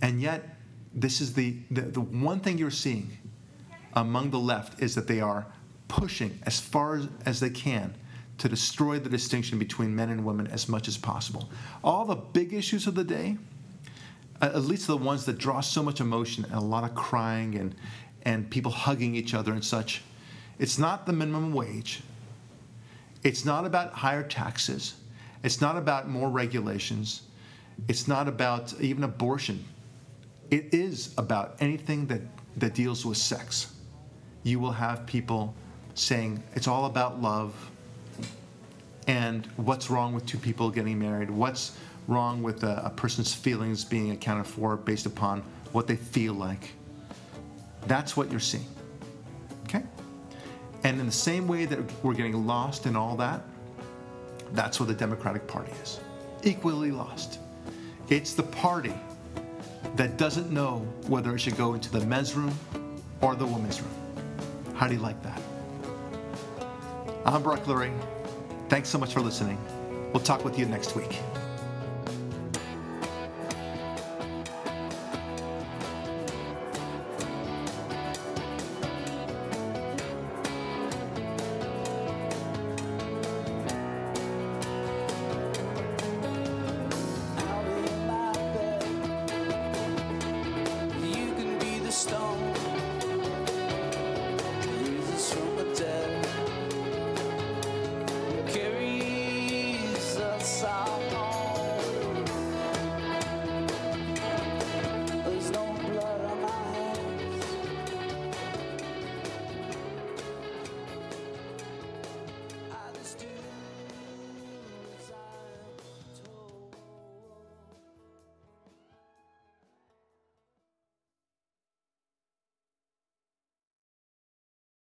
[0.00, 0.56] And yet,
[0.94, 3.18] this is the, the, the one thing you're seeing
[3.94, 5.46] among the left is that they are
[5.88, 7.94] pushing as far as, as they can
[8.38, 11.48] to destroy the distinction between men and women as much as possible.
[11.82, 13.38] All the big issues of the day,
[14.40, 17.74] at least the ones that draw so much emotion and a lot of crying and,
[18.22, 20.02] and people hugging each other and such,
[20.58, 22.02] it's not the minimum wage.
[23.22, 24.94] It's not about higher taxes.
[25.42, 27.22] It's not about more regulations.
[27.88, 29.64] It's not about even abortion.
[30.50, 32.22] It is about anything that,
[32.56, 33.74] that deals with sex.
[34.42, 35.54] You will have people
[35.94, 37.54] saying it's all about love
[39.06, 41.76] and what's wrong with two people getting married, what's
[42.08, 45.42] wrong with a, a person's feelings being accounted for based upon
[45.72, 46.72] what they feel like.
[47.86, 48.66] That's what you're seeing.
[49.64, 49.82] Okay?
[50.84, 53.42] And in the same way that we're getting lost in all that,
[54.52, 56.00] that's what the Democratic Party is.
[56.42, 57.40] Equally lost.
[58.08, 58.94] It's the party
[59.96, 60.78] that doesn't know
[61.08, 62.56] whether it should go into the men's room
[63.20, 63.94] or the women's room.
[64.74, 65.40] How do you like that?
[67.24, 67.92] I'm Barak Lurie.
[68.68, 69.58] Thanks so much for listening.
[70.12, 71.20] We'll talk with you next week.